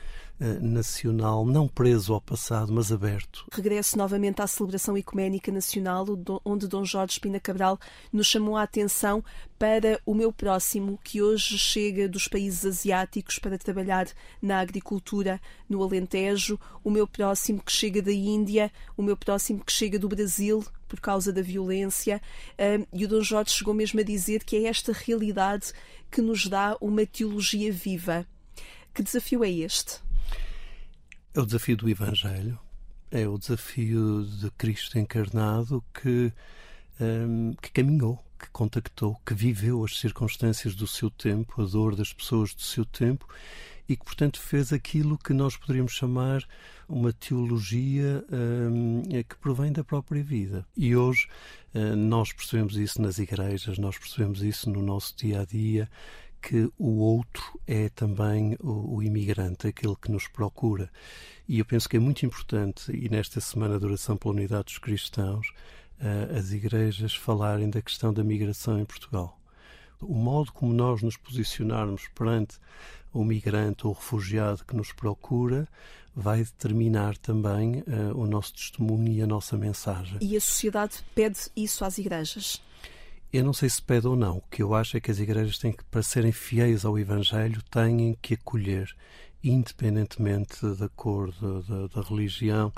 nacional, 0.61 1.45
não 1.45 1.69
preso 1.69 2.15
ao 2.15 2.21
passado, 2.21 2.73
mas 2.73 2.91
aberto. 2.91 3.45
Regresso 3.53 3.99
novamente 3.99 4.41
à 4.41 4.47
celebração 4.47 4.97
ecuménica 4.97 5.53
nacional, 5.53 6.07
onde 6.45 6.67
Dom 6.67 6.85
Jorge 6.85 7.13
Espina 7.13 7.39
Cabral 7.39 7.79
nos 8.13 8.27
chamou 8.27 8.57
a 8.57 8.63
atenção 8.63 9.23
para 9.59 10.01
o 10.07 10.15
meu 10.15 10.33
próximo, 10.33 10.99
que 11.05 11.21
hoje 11.21 11.59
chega 11.59 12.09
dos 12.09 12.27
países 12.27 12.65
asiáticos 12.65 13.39
para 13.39 13.59
trabalhar 13.59 14.09
na 14.41 14.61
agricultura 14.61 15.39
no 15.69 15.83
Alentejo, 15.83 16.59
o 16.83 16.91
meu 16.91 17.07
próximo 17.07 17.63
que 17.63 17.71
chega 17.71 18.01
da 18.01 18.13
Índia, 18.13 18.73
o 18.97 19.03
meu 19.03 19.19
próximo 19.19 19.63
que 19.63 19.73
chega 19.73 19.99
do 19.99 20.09
Brasil 20.09 20.65
por 20.89 20.99
causa 20.99 21.33
da 21.33 21.43
violência, 21.43 22.21
e 22.93 23.05
o 23.05 23.09
Dom 23.09 23.23
Jorge 23.23 23.53
chegou 23.53 23.75
mesmo 23.75 24.01
a 24.01 24.03
dizer 24.03 24.43
que 24.43 24.57
é 24.57 24.65
esta 24.65 24.93
realidade 24.93 25.73
que 26.11 26.23
nos 26.23 26.47
dá 26.47 26.77
uma 26.81 27.05
teologia 27.05 27.71
viva. 27.71 28.27
Que 28.93 29.03
desafio 29.03 29.45
é 29.45 29.51
este? 29.51 30.01
É 31.33 31.41
o 31.41 31.47
desafio 31.47 31.77
do 31.77 31.89
Evangelho, 31.89 32.59
é 33.09 33.29
o 33.29 33.39
desafio 33.39 34.25
de 34.25 34.51
Cristo 34.51 34.99
encarnado 34.99 35.81
que, 35.95 36.33
um, 37.01 37.53
que 37.63 37.71
caminhou, 37.71 38.19
que 38.37 38.51
contactou, 38.51 39.15
que 39.25 39.33
viveu 39.33 39.85
as 39.85 40.01
circunstâncias 40.01 40.75
do 40.75 40.89
seu 40.89 41.09
tempo, 41.09 41.63
a 41.63 41.67
dor 41.67 41.95
das 41.95 42.13
pessoas 42.13 42.53
do 42.53 42.63
seu 42.63 42.85
tempo 42.85 43.29
e 43.89 43.97
que, 43.97 44.05
portanto, 44.05 44.41
fez 44.41 44.73
aquilo 44.73 45.17
que 45.17 45.33
nós 45.33 45.57
poderíamos 45.57 45.93
chamar 45.93 46.45
uma 46.89 47.13
teologia 47.13 48.25
um, 48.33 49.03
que 49.03 49.37
provém 49.41 49.71
da 49.71 49.85
própria 49.85 50.25
vida. 50.25 50.67
E 50.77 50.97
hoje 50.97 51.29
uh, 51.73 51.95
nós 51.95 52.33
percebemos 52.33 52.77
isso 52.77 53.01
nas 53.01 53.21
igrejas, 53.21 53.79
nós 53.79 53.97
percebemos 53.97 54.43
isso 54.43 54.69
no 54.69 54.83
nosso 54.83 55.17
dia 55.17 55.43
a 55.43 55.45
dia 55.45 55.89
que 56.41 56.71
o 56.79 56.99
outro 56.99 57.61
é 57.67 57.89
também 57.89 58.57
o, 58.61 58.97
o, 58.97 59.03
imigrante, 59.03 59.67
aquele 59.67 59.97
que 59.97 60.11
nos 60.11 60.27
procura. 60.27 60.91
E 61.49 61.59
eu 61.59 61.65
penso 61.65 61.89
que 61.89 61.97
é 61.97 62.01
muito 62.01 62.25
importante, 62.25 62.91
e 62.93 63.09
nesta 63.09 63.41
Semana 63.41 63.79
de 63.79 63.85
Oração 63.85 64.17
pela 64.17 64.35
Unidade 64.35 64.65
dos 64.65 64.79
Cristãos, 64.79 65.49
uh, 66.01 66.37
as 66.37 66.53
igrejas 66.53 67.15
falarem 67.15 67.69
da 67.69 67.83
questão 67.83 68.13
da 68.13 68.25
migração 68.25 68.81
em 68.81 68.85
Portugal. 68.85 69.39
O 70.01 70.15
modo 70.15 70.53
como 70.53 70.73
nós 70.73 71.03
nos 71.03 71.17
posicionarmos 71.17 72.09
perante 72.15 72.59
o 73.13 73.25
migrante 73.25 73.87
ou 73.87 73.93
o 73.93 73.97
refugiado 73.97 74.65
que 74.65 74.75
nos 74.75 74.93
procura 74.93 75.69
vai 76.15 76.39
determinar 76.39 77.17
também 77.19 77.81
uh, 77.81 78.17
o 78.17 78.27
nosso 78.27 78.55
testemunho 78.55 79.13
e 79.13 79.23
a 79.23 79.27
nossa 79.27 79.57
mensagem. 79.57 80.19
E 80.21 80.37
a 80.37 80.41
sociedade 80.41 81.05
pede 81.15 81.39
isso 81.55 81.85
às 81.85 81.99
igrejas? 81.99 82.63
Eu 83.33 83.45
não 83.45 83.53
sei 83.53 83.69
se 83.69 83.81
pede 83.81 84.09
ou 84.09 84.17
não. 84.17 84.39
O 84.39 84.43
que 84.51 84.61
eu 84.61 84.75
acho 84.75 84.97
é 84.97 85.01
que 85.01 85.11
as 85.11 85.21
igrejas 85.21 85.57
têm 85.57 85.73
que, 85.73 85.85
para 85.85 86.03
serem 86.03 86.33
fiéis 86.33 86.85
ao 86.85 86.99
Evangelho, 86.99 87.63
têm 87.71 88.19
que 88.21 88.35
acolher, 88.35 88.93
independentemente 89.43 90.67
da 90.75 90.89
cor, 90.89 91.33
da, 91.41 91.87
da, 91.87 92.09
religião, 92.09 92.73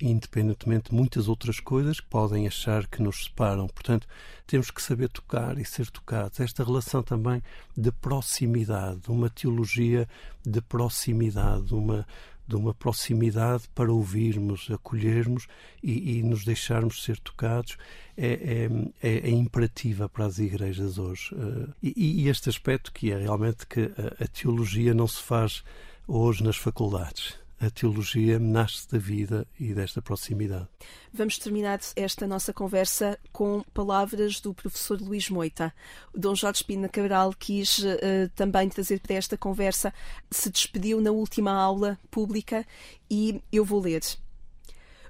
independentemente 0.00 0.88
de 0.88 0.96
muitas 0.96 1.28
outras 1.28 1.60
coisas 1.60 2.00
que 2.00 2.06
podem 2.06 2.46
achar 2.46 2.86
que 2.86 3.02
nos 3.02 3.24
separam. 3.24 3.66
Portanto, 3.66 4.08
temos 4.46 4.70
que 4.70 4.80
saber 4.80 5.10
tocar 5.10 5.58
e 5.58 5.64
ser 5.66 5.90
tocados. 5.90 6.40
Esta 6.40 6.64
relação 6.64 7.02
também 7.02 7.42
de 7.76 7.92
proximidade, 7.92 9.02
uma 9.08 9.28
teologia 9.28 10.08
de 10.42 10.62
proximidade, 10.62 11.74
uma 11.74 12.06
de 12.48 12.56
uma 12.56 12.72
proximidade 12.72 13.64
para 13.74 13.92
ouvirmos, 13.92 14.68
acolhermos 14.72 15.46
e, 15.82 16.18
e 16.18 16.22
nos 16.22 16.44
deixarmos 16.44 17.04
ser 17.04 17.18
tocados 17.20 17.76
é, 18.16 18.26
é, 18.26 18.70
é, 19.02 19.18
é, 19.28 19.30
imperativa 19.30 20.08
para 20.08 20.24
as 20.24 20.38
igrejas 20.38 20.98
hoje. 20.98 21.34
Uh, 21.34 21.72
e, 21.82 22.22
e, 22.24 22.28
este 22.28 22.48
aspecto 22.48 22.90
que 22.90 23.12
é 23.12 23.18
realmente 23.18 23.66
que 23.66 23.80
a, 23.80 24.24
a 24.24 24.26
teologia 24.26 24.94
não 24.94 25.06
se 25.06 25.22
faz 25.22 25.62
hoje 26.06 26.42
nas 26.42 26.56
faculdades 26.56 27.38
a 27.60 27.68
teologia 27.70 28.38
nasce 28.38 28.88
da 28.88 28.98
vida 28.98 29.46
e 29.58 29.74
desta 29.74 30.00
proximidade. 30.00 30.68
Vamos 31.12 31.38
terminar 31.38 31.80
esta 31.96 32.26
nossa 32.26 32.52
conversa 32.52 33.18
com 33.32 33.64
palavras 33.74 34.40
do 34.40 34.54
professor 34.54 35.00
Luís 35.00 35.28
Moita. 35.28 35.74
O 36.14 36.18
Dom 36.18 36.34
Jorge 36.34 36.62
Pina 36.62 36.88
Cabral 36.88 37.34
quis 37.36 37.78
uh, 37.78 38.28
também 38.36 38.68
trazer 38.68 39.00
para 39.00 39.16
esta 39.16 39.36
conversa, 39.36 39.92
se 40.30 40.50
despediu 40.50 41.00
na 41.00 41.10
última 41.10 41.52
aula 41.52 41.98
pública 42.10 42.64
e 43.10 43.42
eu 43.50 43.64
vou 43.64 43.80
ler. 43.80 44.02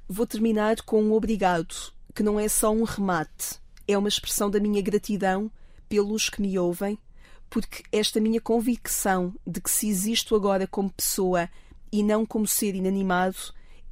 Vou 0.09 0.27
terminar 0.27 0.77
com 0.83 1.03
um 1.03 1.13
obrigado, 1.13 1.93
que 2.15 2.23
não 2.23 2.41
é 2.41 2.49
só 2.49 2.73
um 2.73 2.85
remate, 2.85 3.61
é 3.87 3.97
uma 3.99 4.09
expressão 4.09 4.51
da 4.51 4.59
minha 4.59 4.81
gratidão 4.81 5.51
pelos 5.87 6.31
que 6.31 6.41
me 6.41 6.59
ouvem, 6.59 6.99
porque 7.51 7.83
esta 7.93 8.21
minha 8.21 8.41
convicção 8.41 9.35
de 9.47 9.61
que 9.61 9.71
se 9.71 9.87
existo 9.89 10.35
agora 10.35 10.67
como 10.67 10.91
pessoa 10.91 11.49
e 11.93 12.03
não 12.03 12.27
como 12.27 12.47
ser 12.47 12.75
inanimado, 12.75 13.37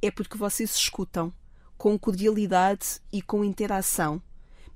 é 0.01 0.11
porque 0.11 0.37
vocês 0.37 0.75
escutam, 0.75 1.33
com 1.77 1.97
cordialidade 1.97 3.01
e 3.11 3.21
com 3.21 3.43
interação, 3.43 4.21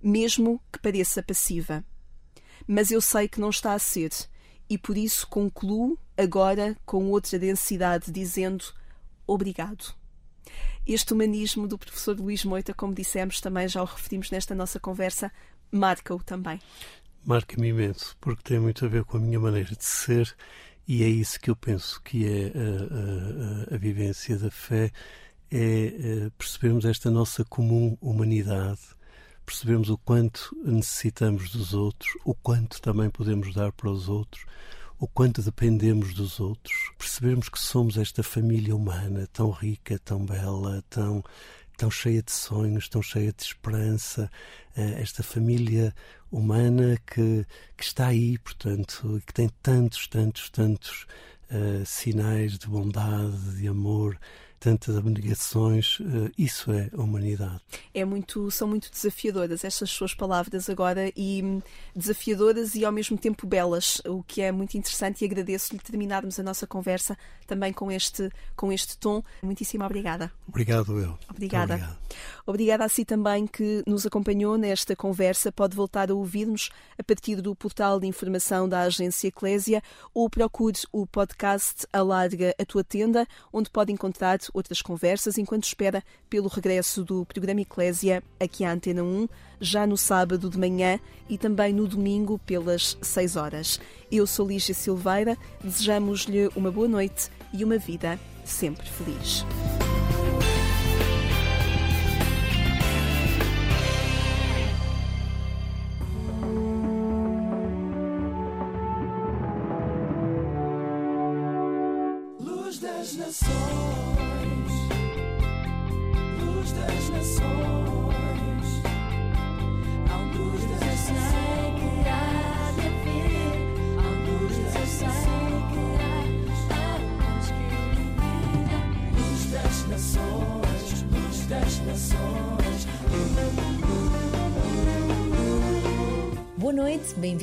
mesmo 0.02 0.62
que 0.72 0.80
pareça 0.80 1.24
passiva. 1.24 1.84
Mas 2.68 2.92
eu 2.92 3.02
sei 3.02 3.28
que 3.28 3.40
não 3.40 3.50
está 3.50 3.74
a 3.74 3.80
ser, 3.80 4.12
e 4.70 4.78
por 4.78 4.98
isso 4.98 5.28
concluo 5.28 5.98
agora 6.18 6.78
com 6.86 7.10
outra 7.10 7.38
densidade, 7.38 8.12
dizendo 8.12 8.66
obrigado. 9.28 9.94
Este 10.86 11.14
humanismo 11.14 11.68
do 11.68 11.78
professor 11.78 12.20
Luís 12.20 12.44
Moita, 12.44 12.74
como 12.74 12.94
dissemos, 12.94 13.40
também 13.40 13.68
já 13.68 13.82
o 13.82 13.86
referimos 13.86 14.32
nesta 14.32 14.56
nossa 14.56 14.80
conversa, 14.80 15.32
marca-o 15.72 16.24
também. 16.24 16.60
Marca-me 17.24 17.68
imenso, 17.68 18.18
porque 18.20 18.42
tem 18.42 18.60
muito 18.60 18.84
a 18.84 18.88
ver 18.88 19.04
com 19.04 19.18
a 19.18 19.20
minha 19.20 19.40
maneira 19.40 19.76
de 19.76 19.86
ser 19.86 20.36
e 20.94 21.04
é 21.06 21.08
isso 21.08 21.40
que 21.40 21.50
eu 21.50 21.56
penso 21.56 22.02
que 22.02 22.28
é 22.28 22.52
a, 22.54 23.72
a, 23.72 23.76
a 23.76 23.78
vivência 23.78 24.38
da 24.38 24.52
fé, 24.52 24.92
é, 25.50 25.58
é 25.58 26.30
percebermos 26.38 26.84
esta 26.84 27.10
nossa 27.10 27.46
comum 27.46 27.98
humanidade, 28.02 28.82
percebermos 29.46 29.90
o 29.90 29.98
quanto 29.98 30.54
necessitamos 30.66 31.50
dos 31.50 31.74
outros, 31.74 32.12
o 32.26 32.36
quanto 32.36 32.82
também 32.82 33.10
podemos 33.10 33.54
dar 33.54 33.72
para 33.72 33.90
os 33.90 34.10
outros, 34.10 34.44
o 35.00 35.08
quanto 35.08 35.42
dependemos 35.42 36.14
dos 36.14 36.42
outros, 36.42 36.76
percebermos 36.98 37.48
que 37.48 37.58
somos 37.58 37.96
esta 37.96 38.22
família 38.22 38.76
humana 38.76 39.30
tão 39.32 39.50
rica, 39.50 39.98
tão 39.98 40.26
bela, 40.26 40.84
tão 40.90 41.24
tão 41.78 41.90
cheia 41.90 42.22
de 42.22 42.32
sonhos, 42.32 42.88
tão 42.88 43.02
cheia 43.02 43.34
de 43.34 43.42
esperança, 43.42 44.30
eh, 44.76 45.02
esta 45.02 45.24
família 45.24 45.96
humana 46.32 46.98
que, 47.06 47.46
que 47.76 47.84
está 47.84 48.08
aí, 48.08 48.38
portanto, 48.38 49.22
que 49.26 49.34
tem 49.34 49.50
tantos, 49.62 50.08
tantos, 50.08 50.50
tantos 50.50 51.06
uh, 51.52 51.86
sinais 51.86 52.58
de 52.58 52.68
bondade, 52.68 53.58
de 53.58 53.68
amor, 53.68 54.18
tantas 54.62 54.96
abnegações, 54.96 55.98
eh, 56.00 56.32
isso 56.38 56.72
é 56.72 56.92
a 56.96 57.02
humanidade. 57.02 57.60
É 57.96 58.06
muito, 58.06 58.52
são 58.52 58.68
muito 58.68 58.92
desafiadoras 58.92 59.64
estas 59.64 59.90
suas 59.90 60.14
palavras 60.14 60.70
agora 60.70 61.12
e 61.18 61.42
hum, 61.44 61.62
desafiadoras 61.96 62.76
e 62.76 62.86
ao 62.86 62.92
mesmo 62.92 63.18
tempo 63.18 63.48
belas, 63.48 64.00
o 64.06 64.22
que 64.22 64.40
é 64.40 64.52
muito 64.52 64.78
interessante 64.78 65.24
e 65.24 65.26
agradeço-lhe 65.26 65.80
terminarmos 65.80 66.40
a 66.40 66.44
nossa 66.44 66.68
conversa 66.68 67.18
também 67.48 67.74
com 67.74 67.92
este, 67.92 68.30
com 68.56 68.72
este 68.72 68.98
tom. 69.00 69.24
Muitíssimo 69.42 69.84
obrigada. 69.84 70.32
Obrigado, 70.48 71.00
eu. 71.00 71.18
Obrigada. 71.28 71.74
Obrigado. 71.74 71.98
Obrigada 72.46 72.86
a 72.86 72.90
si 72.90 73.04
também 73.04 73.48
que 73.48 73.84
nos 73.88 74.06
acompanhou 74.06 74.60
nesta 74.60 74.96
conversa. 74.96 75.52
Pode 75.52 75.76
voltar 75.76 76.12
a 76.12 76.14
ouvir-nos 76.14 76.70
a 77.00 77.04
partir 77.04 77.42
do 77.42 77.56
portal 77.56 78.00
de 78.00 78.06
informação 78.06 78.70
da 78.70 78.82
Agência 78.82 79.28
Eclésia 79.28 79.82
ou 80.14 80.30
procure 80.30 80.78
o 80.92 81.08
podcast 81.08 81.88
Alarga 81.92 82.54
a 82.60 82.66
Tua 82.66 82.84
Tenda, 82.84 83.28
onde 83.52 83.70
pode 83.70 83.92
encontrar 83.92 84.38
outras 84.54 84.82
conversas 84.82 85.38
enquanto 85.38 85.66
espera 85.66 86.04
pelo 86.30 86.48
regresso 86.48 87.04
do 87.04 87.26
programa 87.26 87.62
Eclésia 87.62 88.24
aqui 88.40 88.64
à 88.64 88.72
Antena 88.72 89.04
1, 89.04 89.28
já 89.60 89.86
no 89.86 89.98
sábado 89.98 90.50
de 90.50 90.58
manhã 90.58 91.00
e 91.30 91.38
também 91.38 91.74
no 91.74 91.88
domingo 91.88 92.40
pelas 92.40 92.98
6 93.02 93.36
horas. 93.36 93.80
Eu 94.12 94.26
sou 94.26 94.48
Lígia 94.48 94.74
Silveira, 94.74 95.38
desejamos-lhe 95.64 96.50
uma 96.56 96.72
boa 96.72 96.88
noite 96.88 97.30
e 97.54 97.64
uma 97.64 97.78
vida 97.78 98.20
sempre 98.46 98.88
feliz. 98.88 99.46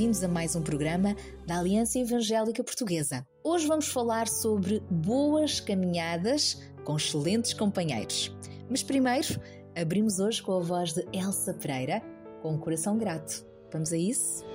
Bem-vindos 0.09 0.25
a 0.25 0.29
mais 0.29 0.57
um 0.57 0.62
programa 0.62 1.14
da 1.47 1.59
Aliança 1.59 1.99
Evangélica 1.99 2.64
Portuguesa. 2.64 3.27
Hoje 3.44 3.66
vamos 3.66 3.88
falar 3.88 4.27
sobre 4.27 4.83
boas 4.90 5.61
caminhadas 5.61 6.62
com 6.83 6.97
excelentes 6.97 7.53
companheiros. 7.53 8.35
Mas 8.71 8.83
primeiro, 8.83 9.38
abrimos 9.77 10.18
hoje 10.18 10.42
com 10.42 10.53
a 10.53 10.61
voz 10.61 10.94
de 10.94 11.07
Elsa 11.12 11.53
Pereira, 11.53 12.01
com 12.40 12.55
um 12.55 12.59
coração 12.59 12.97
grato. 12.97 13.44
Vamos 13.71 13.92
a 13.92 13.99
isso? 13.99 14.47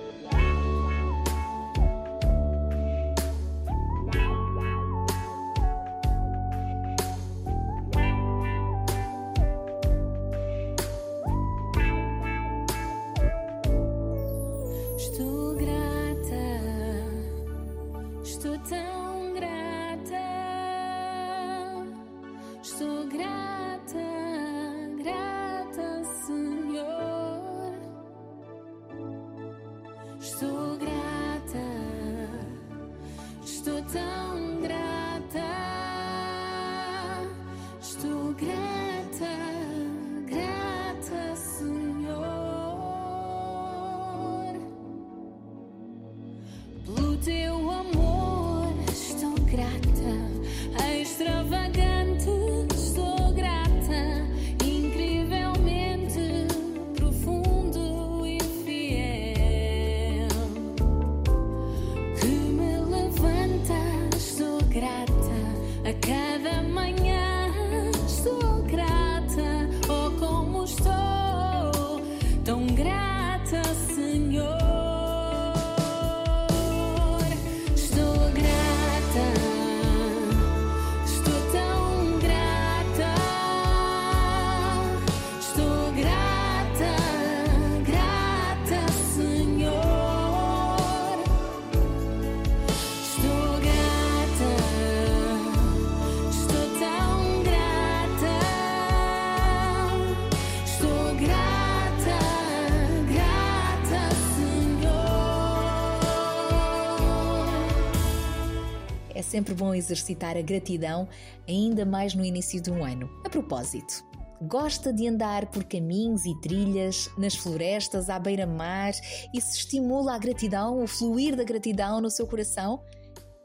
Sempre 109.34 109.52
bom 109.52 109.74
exercitar 109.74 110.36
a 110.36 110.42
gratidão, 110.42 111.08
ainda 111.48 111.84
mais 111.84 112.14
no 112.14 112.24
início 112.24 112.60
de 112.60 112.70
um 112.70 112.84
ano. 112.84 113.10
A 113.24 113.28
propósito, 113.28 114.04
gosta 114.40 114.92
de 114.92 115.08
andar 115.08 115.50
por 115.50 115.64
caminhos 115.64 116.24
e 116.24 116.40
trilhas 116.40 117.10
nas 117.18 117.34
florestas, 117.34 118.08
à 118.08 118.16
beira-mar 118.16 118.92
e 119.34 119.40
se 119.40 119.58
estimula 119.58 120.14
a 120.14 120.18
gratidão, 120.18 120.80
o 120.80 120.86
fluir 120.86 121.34
da 121.34 121.42
gratidão 121.42 122.00
no 122.00 122.12
seu 122.12 122.28
coração? 122.28 122.80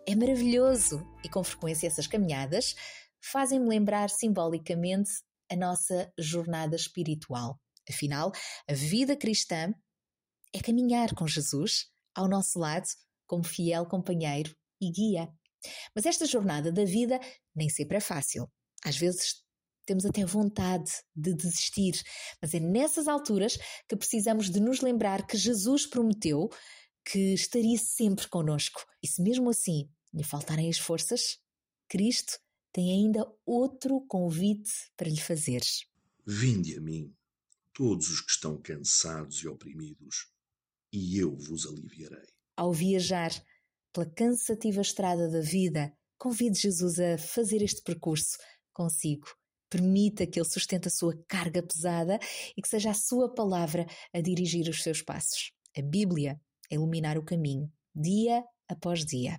É 0.08 0.16
maravilhoso! 0.16 1.04
E 1.24 1.30
com 1.30 1.44
frequência 1.44 1.88
essas 1.88 2.06
caminhadas 2.06 2.76
fazem-me 3.20 3.68
lembrar 3.68 4.12
simbolicamente 4.12 5.10
a 5.52 5.56
nossa 5.56 6.14
jornada 6.20 6.76
espiritual. 6.76 7.60
Afinal, 7.90 8.32
a 8.70 8.76
vida 8.76 9.16
cristã 9.16 9.74
é 10.54 10.60
caminhar 10.60 11.16
com 11.16 11.26
Jesus 11.26 11.88
ao 12.16 12.28
nosso 12.28 12.60
lado 12.60 12.86
como 13.26 13.44
fiel 13.44 13.88
companheiro 13.88 14.56
e 14.80 14.92
guia. 14.92 15.28
Mas 15.96 16.06
esta 16.06 16.26
jornada 16.26 16.72
da 16.72 16.86
vida 16.86 17.20
nem 17.56 17.70
sempre 17.70 17.98
é 17.98 18.00
fácil. 18.00 18.50
Às 18.84 18.98
vezes 18.98 19.44
temos 19.86 20.06
até 20.06 20.24
vontade 20.24 20.92
de 21.16 21.34
desistir, 21.34 22.00
mas 22.42 22.54
é 22.54 22.60
nessas 22.60 23.08
alturas 23.08 23.58
que 23.88 23.96
precisamos 23.96 24.50
de 24.50 24.60
nos 24.60 24.82
lembrar 24.82 25.26
que 25.26 25.36
Jesus 25.36 25.88
prometeu 25.88 26.50
que 27.04 27.34
estaria 27.34 27.78
sempre 27.78 28.28
conosco. 28.28 28.86
E 29.02 29.08
se 29.08 29.22
mesmo 29.22 29.50
assim 29.50 29.90
lhe 30.14 30.24
faltarem 30.24 30.70
as 30.70 30.78
forças, 30.78 31.40
Cristo 31.88 32.40
tem 32.72 32.92
ainda 32.92 33.26
outro 33.46 34.02
convite 34.08 34.72
para 34.96 35.10
lhe 35.10 35.20
fazer. 35.20 35.62
Vinde 36.26 36.78
a 36.78 36.82
mim, 36.82 37.12
todos 37.74 38.10
os 38.10 38.22
que 38.22 38.32
estão 38.32 38.62
cansados 38.62 39.38
e 39.38 39.48
oprimidos, 39.48 40.28
e 40.94 41.18
eu 41.18 41.36
vos 41.36 41.66
aliviarei. 41.66 42.28
Ao 42.56 42.72
viajar 42.72 43.32
pela 44.00 44.06
cansativa 44.06 44.82
estrada 44.82 45.30
da 45.30 45.42
vida, 45.42 45.92
convide 46.18 46.58
Jesus 46.58 47.00
a 47.00 47.18
fazer 47.18 47.62
este 47.62 47.82
percurso 47.82 48.38
consigo. 48.72 49.28
Permita 49.70 50.26
que 50.26 50.40
Ele 50.40 50.48
sustente 50.48 50.88
a 50.88 50.92
sua 50.92 51.14
carga 51.28 51.62
pesada 51.62 52.18
e 52.56 52.62
que 52.62 52.70
seja 52.70 52.92
a 52.92 52.94
sua 52.94 53.34
palavra 53.34 53.86
a 54.14 54.22
dirigir 54.22 54.70
os 54.70 54.82
seus 54.82 55.02
passos. 55.02 55.52
A 55.78 55.82
Bíblia 55.82 56.40
a 56.72 56.76
iluminar 56.76 57.18
o 57.18 57.26
caminho, 57.26 57.70
dia 57.94 58.42
após 58.70 59.06
dia. 59.06 59.38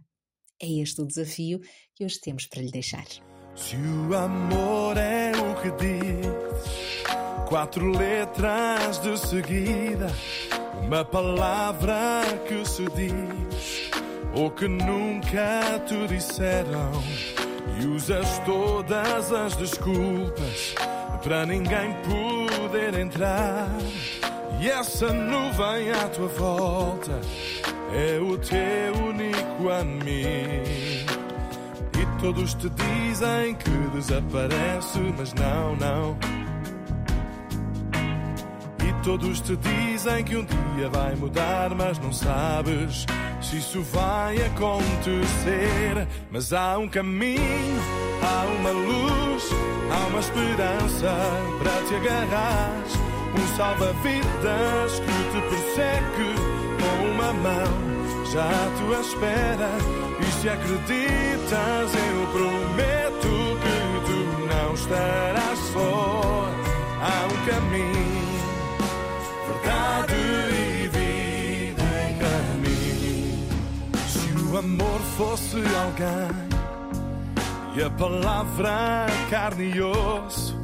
É 0.61 0.71
este 0.71 1.01
o 1.01 1.07
desafio 1.07 1.59
que 1.95 2.05
hoje 2.05 2.21
temos 2.21 2.47
para 2.47 2.61
lhe 2.61 2.71
deixar. 2.71 3.07
Se 3.57 3.77
o 3.77 4.15
amor 4.15 4.97
é 4.99 5.33
o 5.33 5.55
que 5.63 5.71
diz, 5.83 7.49
quatro 7.49 7.91
letras 7.91 8.99
de 8.99 9.17
seguida, 9.17 10.09
uma 10.85 11.05
palavra 11.05 12.23
que 12.47 12.65
se 12.67 12.85
diz, 12.91 13.80
ou 14.35 14.51
que 14.51 14.69
nunca 14.69 15.81
te 15.87 16.07
disseram, 16.07 16.93
e 17.81 17.87
usas 17.87 18.39
todas 18.41 19.33
as 19.33 19.57
desculpas 19.57 20.75
para 21.23 21.47
ninguém 21.47 21.95
poder 22.05 22.99
entrar. 22.99 23.69
E 24.61 24.69
essa 24.69 25.13
nuvem 25.13 25.91
à 25.91 26.09
tua 26.09 26.29
volta 26.29 27.21
é 27.93 28.19
o 28.19 28.37
teu 28.39 29.05
único 29.07 29.71
amigo. 29.71 31.21
E 31.99 32.21
todos 32.21 32.55
te 32.55 32.69
dizem 32.71 33.55
que 33.55 33.71
desaparece, 33.95 34.99
mas 35.17 35.33
não, 35.35 35.77
não. 35.77 36.40
Todos 39.11 39.41
te 39.41 39.57
dizem 39.57 40.23
que 40.23 40.37
um 40.37 40.45
dia 40.45 40.89
vai 40.89 41.17
mudar, 41.17 41.75
mas 41.75 41.99
não 41.99 42.13
sabes 42.13 43.05
se 43.43 43.57
isso 43.57 43.83
vai 43.83 44.37
acontecer. 44.37 46.07
Mas 46.31 46.53
há 46.53 46.79
um 46.79 46.89
caminho, 46.89 47.81
há 48.23 48.47
uma 48.47 48.71
luz, 48.71 49.51
há 49.91 50.07
uma 50.07 50.21
esperança 50.21 51.13
para 51.59 51.73
te 51.89 51.95
agarrar. 51.97 52.85
Um 53.35 53.57
salva-vidas 53.57 55.01
que 55.01 55.17
te 55.33 55.41
persegue 55.51 56.35
com 56.79 57.11
uma 57.11 57.33
mão 57.33 57.91
já 58.33 58.45
à 58.45 58.71
tua 58.79 59.01
espera. 59.01 59.71
E 60.21 60.33
se 60.41 60.49
acreditas, 60.49 61.95
eu 61.97 62.27
prometo 62.29 63.59
que 63.61 63.77
tu 64.07 64.19
não 64.55 64.75
estarás 64.75 65.59
só. 65.73 66.49
Há 67.03 67.27
um 67.27 67.39
caminho, 67.47 68.10
verdade 69.81 70.15
e 70.15 70.89
vida 70.89 71.83
em 72.09 72.19
caminho. 72.19 73.49
Se 74.09 74.33
o 74.45 74.59
amor 74.59 75.01
fosse 75.17 75.57
alguém 75.57 76.51
e 77.77 77.83
a 77.83 77.91
palavra 77.91 79.07
carne 79.31 79.73
e 79.75 79.81
osso, 79.81 80.57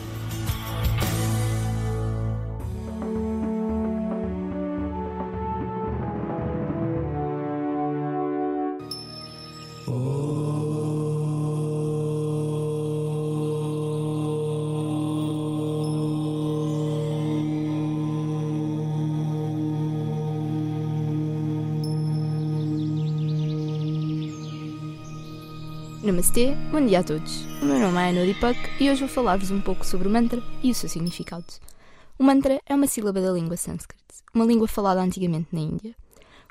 Namastê, 26.10 26.56
bom 26.72 26.84
dia 26.84 26.98
a 26.98 27.04
todos. 27.04 27.44
O 27.62 27.64
meu 27.64 27.78
nome 27.78 27.96
é 27.96 28.10
Ana 28.10 28.24
Deepak 28.24 28.58
e 28.82 28.90
hoje 28.90 28.98
vou 28.98 29.08
falar-vos 29.08 29.52
um 29.52 29.60
pouco 29.60 29.86
sobre 29.86 30.08
o 30.08 30.10
mantra 30.10 30.42
e 30.60 30.68
o 30.72 30.74
seu 30.74 30.88
significado. 30.88 31.44
O 32.18 32.24
mantra 32.24 32.60
é 32.66 32.74
uma 32.74 32.88
sílaba 32.88 33.20
da 33.20 33.30
língua 33.30 33.56
sânscrita, 33.56 34.12
uma 34.34 34.44
língua 34.44 34.66
falada 34.66 35.00
antigamente 35.00 35.46
na 35.52 35.60
Índia. 35.60 35.94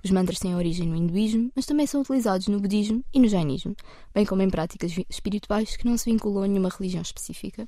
Os 0.02 0.12
mantras 0.12 0.40
têm 0.40 0.56
origem 0.56 0.88
no 0.88 0.96
hinduísmo, 0.96 1.52
mas 1.54 1.66
também 1.66 1.86
são 1.86 2.00
utilizados 2.00 2.48
no 2.48 2.58
budismo 2.58 3.04
e 3.14 3.20
no 3.20 3.28
jainismo, 3.28 3.76
bem 4.16 4.26
como 4.26 4.42
em 4.42 4.50
práticas 4.50 4.94
espirituais 5.10 5.76
que 5.76 5.86
não 5.86 5.98
se 5.98 6.10
vinculam 6.10 6.46
a 6.46 6.48
nenhuma 6.48 6.70
religião 6.70 7.02
específica. 7.02 7.68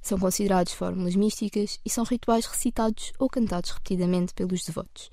São 0.00 0.18
considerados 0.18 0.72
fórmulas 0.72 1.14
místicas 1.14 1.78
e 1.84 1.90
são 1.90 2.04
rituais 2.04 2.46
recitados 2.46 3.12
ou 3.18 3.28
cantados 3.28 3.72
repetidamente 3.72 4.32
pelos 4.32 4.64
devotos. 4.64 5.10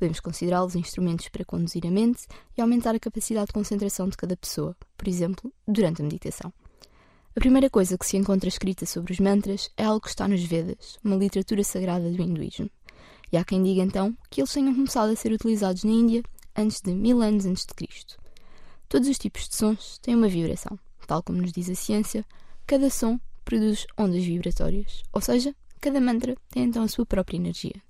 Podemos 0.00 0.18
considerá-los 0.18 0.76
instrumentos 0.76 1.28
para 1.28 1.44
conduzir 1.44 1.86
a 1.86 1.90
mente 1.90 2.26
e 2.56 2.62
aumentar 2.62 2.94
a 2.94 2.98
capacidade 2.98 3.48
de 3.48 3.52
concentração 3.52 4.08
de 4.08 4.16
cada 4.16 4.34
pessoa, 4.34 4.74
por 4.96 5.06
exemplo, 5.06 5.52
durante 5.68 6.00
a 6.00 6.04
meditação. 6.06 6.50
A 7.36 7.38
primeira 7.38 7.68
coisa 7.68 7.98
que 7.98 8.06
se 8.06 8.16
encontra 8.16 8.48
escrita 8.48 8.86
sobre 8.86 9.12
os 9.12 9.20
mantras 9.20 9.70
é 9.76 9.84
algo 9.84 10.00
que 10.00 10.08
está 10.08 10.26
nos 10.26 10.42
Vedas, 10.42 10.98
uma 11.04 11.16
literatura 11.16 11.62
sagrada 11.62 12.10
do 12.10 12.22
hinduísmo. 12.22 12.70
E 13.30 13.36
há 13.36 13.44
quem 13.44 13.62
diga 13.62 13.82
então 13.82 14.16
que 14.30 14.40
eles 14.40 14.50
tenham 14.50 14.74
começado 14.74 15.10
a 15.10 15.16
ser 15.16 15.32
utilizados 15.32 15.84
na 15.84 15.90
Índia 15.90 16.22
antes 16.56 16.80
de 16.80 16.94
mil 16.94 17.20
anos 17.20 17.44
antes 17.44 17.66
de 17.66 17.74
Cristo. 17.74 18.16
Todos 18.88 19.06
os 19.06 19.18
tipos 19.18 19.50
de 19.50 19.54
sons 19.54 19.98
têm 19.98 20.14
uma 20.14 20.28
vibração. 20.28 20.78
Tal 21.06 21.22
como 21.22 21.42
nos 21.42 21.52
diz 21.52 21.68
a 21.68 21.74
ciência, 21.74 22.24
cada 22.66 22.88
som 22.88 23.20
produz 23.44 23.86
ondas 23.98 24.24
vibratórias, 24.24 25.02
ou 25.12 25.20
seja, 25.20 25.54
cada 25.78 26.00
mantra 26.00 26.34
tem 26.48 26.62
então 26.62 26.84
a 26.84 26.88
sua 26.88 27.04
própria 27.04 27.36
energia. 27.36 27.82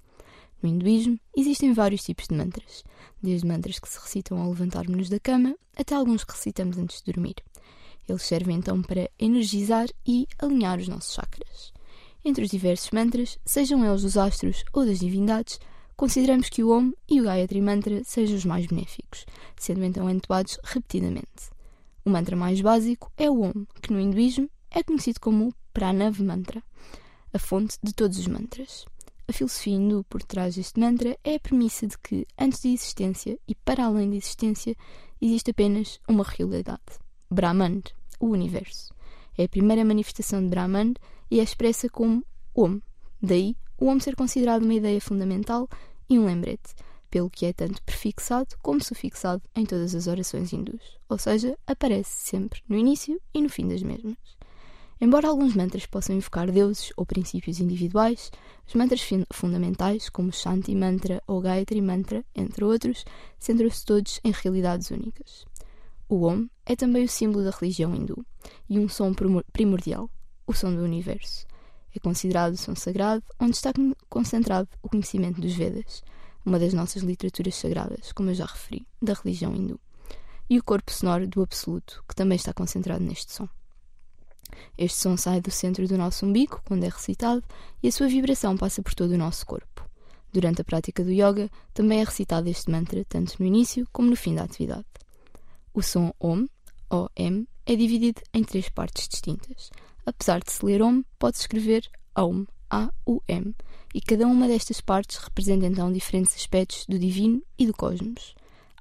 No 0.62 0.68
hinduísmo, 0.68 1.18
existem 1.34 1.72
vários 1.72 2.02
tipos 2.02 2.26
de 2.28 2.34
mantras, 2.34 2.84
desde 3.22 3.46
mantras 3.46 3.78
que 3.78 3.88
se 3.88 3.98
recitam 3.98 4.40
ao 4.40 4.50
levantarmos-nos 4.50 5.08
da 5.08 5.18
cama 5.18 5.56
até 5.76 5.94
alguns 5.94 6.22
que 6.22 6.32
recitamos 6.32 6.76
antes 6.76 7.00
de 7.02 7.12
dormir. 7.12 7.36
Eles 8.06 8.22
servem 8.22 8.56
então 8.56 8.82
para 8.82 9.10
energizar 9.18 9.88
e 10.06 10.26
alinhar 10.38 10.78
os 10.78 10.88
nossos 10.88 11.14
chakras. 11.14 11.72
Entre 12.22 12.44
os 12.44 12.50
diversos 12.50 12.90
mantras, 12.90 13.38
sejam 13.44 13.84
eles 13.84 14.02
dos 14.02 14.18
astros 14.18 14.62
ou 14.72 14.84
das 14.84 14.98
divindades, 14.98 15.58
consideramos 15.96 16.50
que 16.50 16.62
o 16.62 16.70
Om 16.70 16.92
e 17.08 17.20
o 17.20 17.24
Gayatri 17.24 17.62
Mantra 17.62 18.02
sejam 18.04 18.36
os 18.36 18.44
mais 18.44 18.66
benéficos, 18.66 19.24
sendo 19.56 19.82
então 19.84 20.10
entoados 20.10 20.58
repetidamente. 20.62 21.50
O 22.04 22.10
mantra 22.10 22.36
mais 22.36 22.60
básico 22.60 23.10
é 23.16 23.30
o 23.30 23.42
Om, 23.42 23.64
que 23.80 23.92
no 23.92 24.00
hinduísmo 24.00 24.50
é 24.70 24.82
conhecido 24.82 25.20
como 25.20 25.54
Pranav 25.72 26.20
Mantra, 26.22 26.62
a 27.32 27.38
fonte 27.38 27.78
de 27.82 27.94
todos 27.94 28.18
os 28.18 28.26
mantras. 28.26 28.84
A 29.30 29.32
filosofia 29.32 29.76
hindu 29.76 30.04
por 30.08 30.24
trás 30.24 30.56
deste 30.56 30.80
mantra 30.80 31.16
é 31.22 31.36
a 31.36 31.38
premissa 31.38 31.86
de 31.86 31.96
que, 31.96 32.26
antes 32.36 32.62
da 32.62 32.68
existência 32.68 33.38
e 33.46 33.54
para 33.54 33.84
além 33.84 34.10
da 34.10 34.16
existência, 34.16 34.74
existe 35.22 35.52
apenas 35.52 36.00
uma 36.08 36.24
realidade: 36.24 36.98
Brahman, 37.30 37.80
o 38.18 38.26
universo. 38.26 38.92
É 39.38 39.44
a 39.44 39.48
primeira 39.48 39.84
manifestação 39.84 40.42
de 40.42 40.48
Brahman 40.48 40.94
e 41.30 41.38
é 41.38 41.44
expressa 41.44 41.88
como 41.88 42.24
Om. 42.52 42.80
Daí, 43.22 43.56
o 43.78 43.86
Om 43.86 44.00
ser 44.00 44.16
considerado 44.16 44.64
uma 44.64 44.74
ideia 44.74 45.00
fundamental 45.00 45.68
e 46.08 46.18
um 46.18 46.26
lembrete, 46.26 46.74
pelo 47.08 47.30
que 47.30 47.46
é 47.46 47.52
tanto 47.52 47.80
prefixado 47.84 48.56
como 48.60 48.82
sufixado 48.82 49.44
em 49.54 49.64
todas 49.64 49.94
as 49.94 50.08
orações 50.08 50.52
hindus, 50.52 50.98
ou 51.08 51.18
seja, 51.18 51.56
aparece 51.68 52.18
sempre 52.18 52.64
no 52.68 52.76
início 52.76 53.20
e 53.32 53.40
no 53.40 53.48
fim 53.48 53.68
das 53.68 53.80
mesmas. 53.80 54.16
Embora 55.02 55.28
alguns 55.28 55.54
mantras 55.54 55.86
possam 55.86 56.14
invocar 56.14 56.52
deuses 56.52 56.92
ou 56.94 57.06
princípios 57.06 57.58
individuais, 57.58 58.30
os 58.68 58.74
mantras 58.74 59.00
fundamentais, 59.32 60.10
como 60.10 60.30
Shanti 60.30 60.74
Mantra 60.74 61.22
ou 61.26 61.40
Gayatri 61.40 61.80
Mantra, 61.80 62.22
entre 62.34 62.62
outros, 62.64 63.06
centram-se 63.38 63.82
todos 63.84 64.20
em 64.22 64.30
realidades 64.30 64.90
únicas. 64.90 65.46
O 66.06 66.26
Om 66.26 66.48
é 66.66 66.76
também 66.76 67.04
o 67.04 67.08
símbolo 67.08 67.44
da 67.44 67.50
religião 67.50 67.94
hindu 67.94 68.26
e 68.68 68.78
um 68.78 68.90
som 68.90 69.14
primordial, 69.52 70.10
o 70.46 70.52
som 70.52 70.74
do 70.74 70.82
universo. 70.82 71.46
É 71.96 71.98
considerado 71.98 72.52
o 72.52 72.58
som 72.58 72.74
sagrado, 72.74 73.24
onde 73.40 73.52
está 73.52 73.72
concentrado 74.08 74.68
o 74.82 74.88
conhecimento 74.88 75.40
dos 75.40 75.54
Vedas, 75.54 76.02
uma 76.44 76.58
das 76.58 76.74
nossas 76.74 77.02
literaturas 77.02 77.54
sagradas, 77.54 78.12
como 78.12 78.30
eu 78.30 78.34
já 78.34 78.44
referi, 78.44 78.86
da 79.00 79.14
religião 79.14 79.54
hindu, 79.54 79.80
e 80.48 80.58
o 80.58 80.64
corpo 80.64 80.92
sonoro 80.92 81.26
do 81.26 81.42
Absoluto, 81.42 82.04
que 82.06 82.14
também 82.14 82.36
está 82.36 82.52
concentrado 82.52 83.02
neste 83.02 83.32
som. 83.32 83.48
Este 84.76 84.98
som 84.98 85.16
sai 85.16 85.40
do 85.40 85.50
centro 85.50 85.86
do 85.86 85.98
nosso 85.98 86.26
umbigo 86.26 86.60
quando 86.64 86.84
é 86.84 86.88
recitado 86.88 87.42
e 87.82 87.88
a 87.88 87.92
sua 87.92 88.08
vibração 88.08 88.56
passa 88.56 88.82
por 88.82 88.94
todo 88.94 89.12
o 89.12 89.18
nosso 89.18 89.46
corpo. 89.46 89.88
Durante 90.32 90.60
a 90.60 90.64
prática 90.64 91.02
do 91.02 91.10
yoga, 91.10 91.50
também 91.74 92.00
é 92.00 92.04
recitado 92.04 92.48
este 92.48 92.70
mantra 92.70 93.04
tanto 93.04 93.34
no 93.40 93.46
início 93.46 93.86
como 93.92 94.10
no 94.10 94.16
fim 94.16 94.34
da 94.34 94.44
atividade. 94.44 94.86
O 95.74 95.82
som 95.82 96.12
Om, 96.20 96.46
O-M, 96.90 97.48
é 97.66 97.76
dividido 97.76 98.20
em 98.32 98.44
três 98.44 98.68
partes 98.68 99.08
distintas. 99.08 99.70
Apesar 100.04 100.40
de 100.40 100.52
se 100.52 100.64
ler 100.64 100.82
Om, 100.82 101.02
pode-se 101.18 101.42
escrever 101.42 101.88
Aum, 102.14 102.46
A-U-M, 102.68 103.54
e 103.94 104.00
cada 104.00 104.26
uma 104.26 104.46
destas 104.46 104.80
partes 104.80 105.18
representa 105.18 105.66
então 105.66 105.92
diferentes 105.92 106.34
aspectos 106.36 106.86
do 106.86 106.98
divino 106.98 107.42
e 107.58 107.66
do 107.66 107.74
cosmos. 107.74 108.34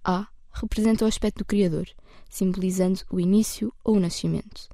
A 0.03 0.28
representa 0.51 1.05
o 1.05 1.07
aspecto 1.07 1.39
do 1.39 1.45
Criador, 1.45 1.88
simbolizando 2.30 3.01
o 3.09 3.20
início 3.20 3.74
ou 3.84 3.95
o 3.95 3.99
nascimento. 3.99 4.70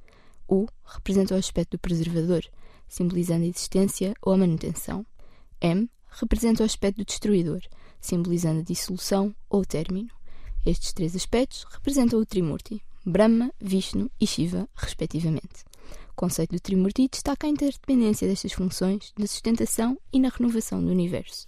U 0.48 0.66
representa 0.84 1.34
o 1.34 1.38
aspecto 1.38 1.72
do 1.72 1.80
preservador, 1.80 2.44
simbolizando 2.88 3.44
a 3.44 3.48
existência 3.48 4.14
ou 4.22 4.32
a 4.32 4.36
manutenção. 4.36 5.04
M 5.60 5.90
representa 6.10 6.62
o 6.62 6.66
aspecto 6.66 6.98
do 6.98 7.04
destruidor, 7.04 7.60
simbolizando 8.00 8.60
a 8.60 8.64
dissolução 8.64 9.34
ou 9.50 9.60
o 9.60 9.66
término. 9.66 10.10
Estes 10.64 10.92
três 10.92 11.14
aspectos 11.14 11.64
representam 11.70 12.18
o 12.18 12.26
Trimurti, 12.26 12.82
Brahma, 13.04 13.52
Vishnu 13.60 14.10
e 14.20 14.26
Shiva, 14.26 14.68
respectivamente. 14.74 15.64
O 16.10 16.14
conceito 16.16 16.52
do 16.52 16.60
Trimurti 16.60 17.08
destaca 17.08 17.46
a 17.46 17.50
interdependência 17.50 18.26
destas 18.26 18.52
funções 18.52 19.12
na 19.18 19.26
sustentação 19.26 19.98
e 20.12 20.18
na 20.18 20.28
renovação 20.28 20.82
do 20.82 20.90
universo. 20.90 21.46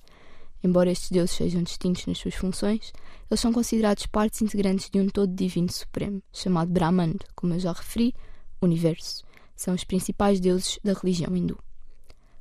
Embora 0.62 0.90
estes 0.90 1.10
deuses 1.10 1.36
sejam 1.36 1.62
distintos 1.62 2.06
nas 2.06 2.18
suas 2.18 2.34
funções, 2.34 2.92
eles 3.30 3.40
são 3.40 3.52
considerados 3.52 4.06
partes 4.06 4.42
integrantes 4.42 4.90
de 4.90 5.00
um 5.00 5.08
todo 5.08 5.32
divino 5.32 5.70
supremo, 5.70 6.22
chamado 6.32 6.70
Brahman, 6.70 7.14
como 7.34 7.54
eu 7.54 7.60
já 7.60 7.72
referi, 7.72 8.14
universo. 8.60 9.24
São 9.54 9.74
os 9.74 9.84
principais 9.84 10.40
deuses 10.40 10.78
da 10.82 10.92
religião 10.92 11.34
hindu. 11.36 11.58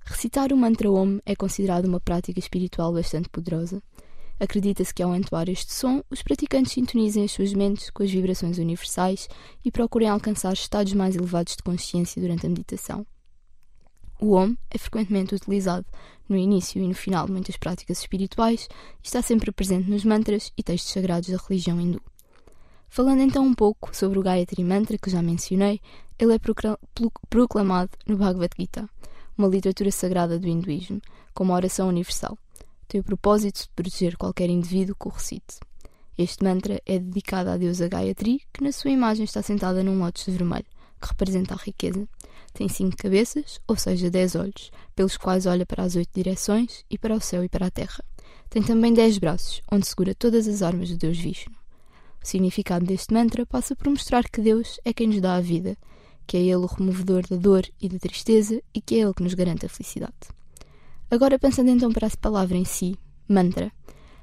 Recitar 0.05 0.53
o 0.53 0.57
mantra 0.57 0.89
Om 0.89 1.19
é 1.25 1.35
considerado 1.35 1.85
uma 1.85 1.99
prática 1.99 2.39
espiritual 2.39 2.93
bastante 2.93 3.27
poderosa. 3.27 3.81
Acredita-se 4.39 4.93
que 4.93 5.03
ao 5.03 5.15
entoar 5.15 5.49
este 5.49 5.73
som, 5.73 6.03
os 6.09 6.21
praticantes 6.21 6.71
sintonizem 6.71 7.25
as 7.25 7.31
suas 7.31 7.53
mentes 7.53 7.89
com 7.89 8.03
as 8.03 8.11
vibrações 8.11 8.57
universais 8.57 9.27
e 9.65 9.71
procurem 9.71 10.07
alcançar 10.07 10.53
estados 10.53 10.93
mais 10.93 11.15
elevados 11.15 11.55
de 11.55 11.63
consciência 11.63 12.21
durante 12.21 12.45
a 12.45 12.49
meditação. 12.49 13.05
O 14.19 14.33
Om 14.35 14.55
é 14.69 14.77
frequentemente 14.77 15.35
utilizado 15.35 15.85
no 16.29 16.37
início 16.37 16.81
e 16.81 16.87
no 16.87 16.93
final 16.93 17.25
de 17.25 17.31
muitas 17.31 17.57
práticas 17.57 17.99
espirituais 17.99 18.67
e 19.03 19.07
está 19.07 19.21
sempre 19.21 19.51
presente 19.51 19.89
nos 19.89 20.03
mantras 20.03 20.51
e 20.57 20.63
textos 20.63 20.93
sagrados 20.93 21.29
da 21.29 21.37
religião 21.37 21.79
hindu. 21.79 22.01
Falando 22.89 23.21
então 23.21 23.45
um 23.45 23.53
pouco 23.53 23.95
sobre 23.95 24.17
o 24.17 24.23
Gayatri 24.23 24.63
Mantra 24.63 24.97
que 24.97 25.09
já 25.09 25.21
mencionei, 25.21 25.79
ele 26.17 26.33
é 26.33 26.39
proclamado 27.29 27.91
no 28.07 28.17
Bhagavad 28.17 28.53
Gita, 28.57 28.89
uma 29.37 29.47
literatura 29.47 29.91
sagrada 29.91 30.39
do 30.39 30.47
hinduísmo, 30.47 30.99
como 31.33 31.53
oração 31.53 31.89
universal. 31.89 32.37
Tem 32.87 32.99
o 32.99 33.03
propósito 33.03 33.61
de 33.61 33.69
proteger 33.75 34.17
qualquer 34.17 34.49
indivíduo 34.49 34.95
que 34.99 35.07
o 35.07 35.11
recite. 35.11 35.59
Este 36.17 36.43
mantra 36.43 36.81
é 36.85 36.97
dedicado 36.97 37.51
à 37.51 37.57
deusa 37.57 37.87
Gayatri, 37.87 38.41
que 38.51 38.63
na 38.63 38.71
sua 38.71 38.89
imagem 38.89 39.25
está 39.25 39.43
sentada 39.43 39.83
num 39.83 39.99
lótus 39.99 40.25
vermelho, 40.25 40.65
que 40.99 41.07
representa 41.07 41.53
a 41.53 41.57
riqueza. 41.57 42.07
Tem 42.53 42.67
cinco 42.67 42.97
cabeças, 42.97 43.59
ou 43.67 43.75
seja, 43.75 44.09
dez 44.09 44.33
olhos, 44.33 44.71
pelos 44.95 45.15
quais 45.15 45.45
olha 45.45 45.63
para 45.63 45.83
as 45.83 45.95
oito 45.95 46.09
direções 46.15 46.83
e 46.89 46.97
para 46.97 47.13
o 47.13 47.21
céu 47.21 47.43
e 47.43 47.49
para 47.49 47.67
a 47.67 47.71
terra. 47.71 48.03
Tem 48.49 48.63
também 48.63 48.93
dez 48.93 49.19
braços, 49.19 49.61
onde 49.71 49.85
segura 49.85 50.15
todas 50.15 50.47
as 50.47 50.63
armas 50.63 50.89
do 50.89 50.97
deus 50.97 51.19
Vishnu. 51.19 51.53
O 52.23 52.27
significado 52.27 52.85
deste 52.85 53.13
mantra 53.13 53.45
passa 53.45 53.75
por 53.75 53.89
mostrar 53.89 54.23
que 54.29 54.41
Deus 54.41 54.79
é 54.83 54.93
quem 54.93 55.07
nos 55.07 55.21
dá 55.21 55.35
a 55.35 55.41
vida, 55.41 55.77
que 56.25 56.37
é 56.37 56.41
Ele 56.41 56.55
o 56.55 56.65
removedor 56.65 57.25
da 57.27 57.37
dor 57.37 57.65
e 57.81 57.87
da 57.87 57.97
tristeza 57.97 58.61
e 58.73 58.81
que 58.81 58.95
é 58.95 58.99
Ele 58.99 59.13
que 59.13 59.23
nos 59.23 59.33
garante 59.33 59.65
a 59.65 59.69
felicidade. 59.69 60.13
Agora, 61.09 61.39
pensando 61.39 61.69
então 61.69 61.91
para 61.91 62.07
a 62.07 62.17
palavra 62.19 62.57
em 62.57 62.65
si, 62.65 62.97
mantra. 63.29 63.71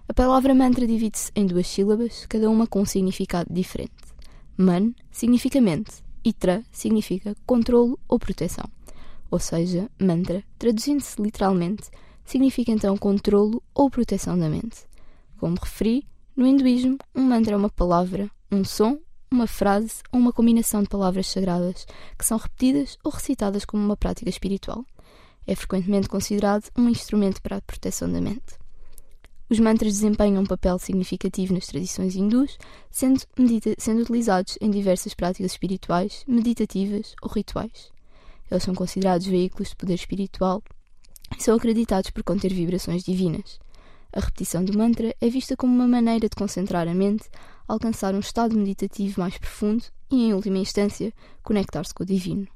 A 0.07 0.13
palavra 0.13 0.55
mantra 0.55 0.87
divide-se 0.87 1.33
em 1.35 1.47
duas 1.47 1.67
sílabas, 1.67 2.27
cada 2.27 2.51
uma 2.51 2.67
com 2.67 2.83
um 2.83 2.85
significado 2.85 3.53
diferente. 3.53 3.95
Man 4.57 4.93
significa 5.11 5.61
mente 5.63 6.05
e 6.23 6.33
tra 6.33 6.63
significa 6.71 7.35
controlo 7.47 7.99
ou 8.07 8.19
proteção. 8.19 8.69
Ou 9.31 9.39
seja, 9.39 9.91
mantra, 9.99 10.45
traduzindo-se 10.59 11.21
literalmente, 11.21 11.91
significa 12.25 12.71
então 12.71 12.97
controlo 12.99 13.63
ou 13.75 13.91
proteção 13.91 14.39
da 14.39 14.49
mente. 14.49 14.87
Como 15.39 15.57
referi, 15.61 16.07
no 16.37 16.47
hinduísmo, 16.47 16.99
um 17.15 17.23
mantra 17.23 17.55
é 17.55 17.57
uma 17.57 17.71
palavra, 17.71 18.29
um 18.51 18.65
som, 18.65 18.99
uma 19.31 19.47
frase 19.47 20.03
ou 20.13 20.19
uma 20.19 20.33
combinação 20.33 20.83
de 20.83 20.89
palavras 20.89 21.29
sagradas 21.29 21.87
que 22.19 22.25
são 22.25 22.39
repetidas 22.39 22.99
ou 23.05 23.13
recitadas 23.13 23.65
como 23.65 23.85
uma 23.85 23.97
prática 23.97 24.29
espiritual. 24.29 24.85
É 25.47 25.55
frequentemente 25.55 26.09
considerado 26.09 26.71
um 26.77 26.89
instrumento 26.89 27.41
para 27.41 27.57
a 27.57 27.61
proteção 27.61 28.11
da 28.11 28.21
mente. 28.21 28.59
Os 29.49 29.61
mantras 29.61 29.93
desempenham 29.93 30.43
um 30.43 30.47
papel 30.47 30.79
significativo 30.79 31.55
nas 31.55 31.67
tradições 31.67 32.17
hindus, 32.17 32.59
sendo, 32.91 33.21
sendo 33.79 34.03
utilizados 34.03 34.59
em 34.61 34.71
diversas 34.71 35.15
práticas 35.15 35.53
espirituais, 35.53 36.25
meditativas 36.27 37.15
ou 37.23 37.31
rituais. 37.31 37.93
Eles 38.51 38.63
são 38.63 38.75
considerados 38.75 39.27
veículos 39.27 39.69
de 39.69 39.77
poder 39.77 39.95
espiritual 39.95 40.63
e 41.39 41.43
são 41.43 41.55
acreditados 41.55 42.11
por 42.11 42.25
conter 42.25 42.53
vibrações 42.53 43.05
divinas. 43.05 43.61
A 44.17 44.21
repetição 44.21 44.65
do 44.65 44.79
mantra 44.79 45.13
é 45.21 45.29
vista 45.29 45.57
como 45.57 45.75
uma 45.75 45.89
maneira 45.89 46.29
de 46.29 46.37
concentrar 46.37 46.87
a 46.87 46.95
mente, 46.95 47.29
alcançar 47.67 48.15
um 48.15 48.21
estado 48.21 48.57
meditativo 48.57 49.21
mais 49.21 49.37
profundo 49.37 49.83
e, 50.09 50.27
em 50.27 50.33
última 50.33 50.59
instância, 50.59 51.13
conectar-se 51.43 51.93
com 51.93 52.05
o 52.05 52.07
divino. 52.07 52.47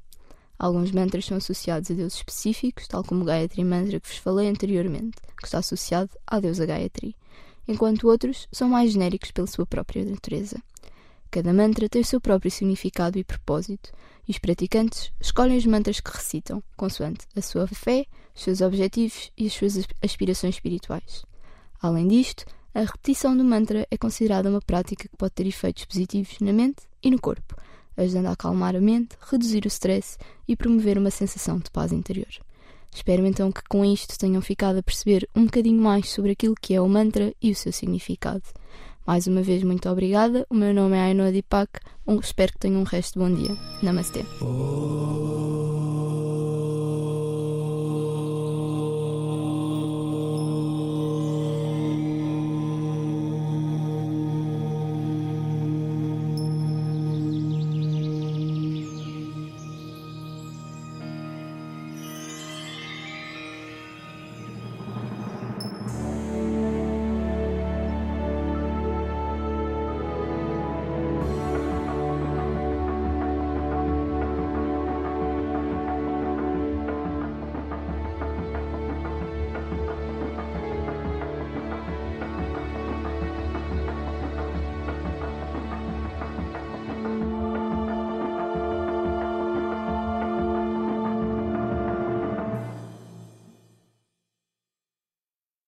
Alguns 0.57 0.89
mantras 0.93 1.25
são 1.25 1.35
associados 1.35 1.91
a 1.91 1.93
deuses 1.93 2.19
específicos, 2.19 2.87
tal 2.87 3.03
como 3.03 3.23
o 3.23 3.25
Gayatri 3.25 3.65
Mantra 3.65 3.99
que 3.99 4.07
vos 4.07 4.17
falei 4.19 4.47
anteriormente, 4.47 5.17
que 5.37 5.45
está 5.45 5.57
associado 5.57 6.09
à 6.25 6.39
deusa 6.39 6.65
Gayatri, 6.65 7.13
enquanto 7.67 8.07
outros 8.07 8.47
são 8.53 8.69
mais 8.69 8.93
genéricos 8.93 9.31
pela 9.31 9.45
sua 9.47 9.65
própria 9.65 10.05
natureza. 10.05 10.63
Cada 11.29 11.51
mantra 11.51 11.89
tem 11.89 12.01
o 12.01 12.05
seu 12.05 12.21
próprio 12.21 12.49
significado 12.49 13.19
e 13.19 13.23
propósito, 13.23 13.91
e 14.25 14.31
os 14.31 14.39
praticantes 14.39 15.11
escolhem 15.19 15.57
os 15.57 15.65
mantras 15.65 15.99
que 15.99 16.09
recitam, 16.09 16.63
consoante 16.77 17.27
a 17.35 17.41
sua 17.41 17.67
fé, 17.67 18.05
os 18.33 18.43
seus 18.43 18.61
objetivos 18.61 19.29
e 19.37 19.45
as 19.45 19.53
suas 19.53 19.85
aspirações 20.01 20.55
espirituais. 20.55 21.27
Além 21.81 22.07
disto, 22.07 22.45
a 22.73 22.81
repetição 22.81 23.35
do 23.35 23.43
mantra 23.43 23.87
é 23.89 23.97
considerada 23.97 24.49
uma 24.49 24.61
prática 24.61 25.07
que 25.07 25.17
pode 25.17 25.33
ter 25.33 25.47
efeitos 25.47 25.85
positivos 25.85 26.39
na 26.39 26.53
mente 26.53 26.83
e 27.01 27.09
no 27.09 27.19
corpo, 27.19 27.55
ajudando 27.97 28.27
a 28.27 28.31
acalmar 28.31 28.75
a 28.75 28.81
mente, 28.81 29.17
reduzir 29.29 29.65
o 29.65 29.67
stress 29.67 30.17
e 30.47 30.55
promover 30.55 30.97
uma 30.97 31.11
sensação 31.11 31.57
de 31.57 31.71
paz 31.71 31.91
interior. 31.91 32.29
Espero 32.93 33.25
então 33.25 33.51
que 33.51 33.61
com 33.69 33.85
isto 33.85 34.17
tenham 34.17 34.41
ficado 34.41 34.79
a 34.79 34.83
perceber 34.83 35.27
um 35.35 35.45
bocadinho 35.45 35.81
mais 35.81 36.09
sobre 36.09 36.31
aquilo 36.31 36.55
que 36.59 36.73
é 36.73 36.81
o 36.81 36.89
mantra 36.89 37.33
e 37.41 37.51
o 37.51 37.55
seu 37.55 37.71
significado. 37.71 38.43
Mais 39.05 39.25
uma 39.27 39.41
vez, 39.41 39.63
muito 39.63 39.89
obrigada. 39.89 40.45
O 40.49 40.55
meu 40.55 40.73
nome 40.73 40.95
é 40.95 41.01
Ainoa 41.01 41.31
Deepak. 41.31 41.79
Espero 42.21 42.53
que 42.53 42.59
tenham 42.59 42.81
um 42.81 42.83
resto 42.83 43.13
de 43.13 43.25
bom 43.25 43.33
dia. 43.33 43.57
Namastê. 43.81 44.23
Oh. 44.41 46.28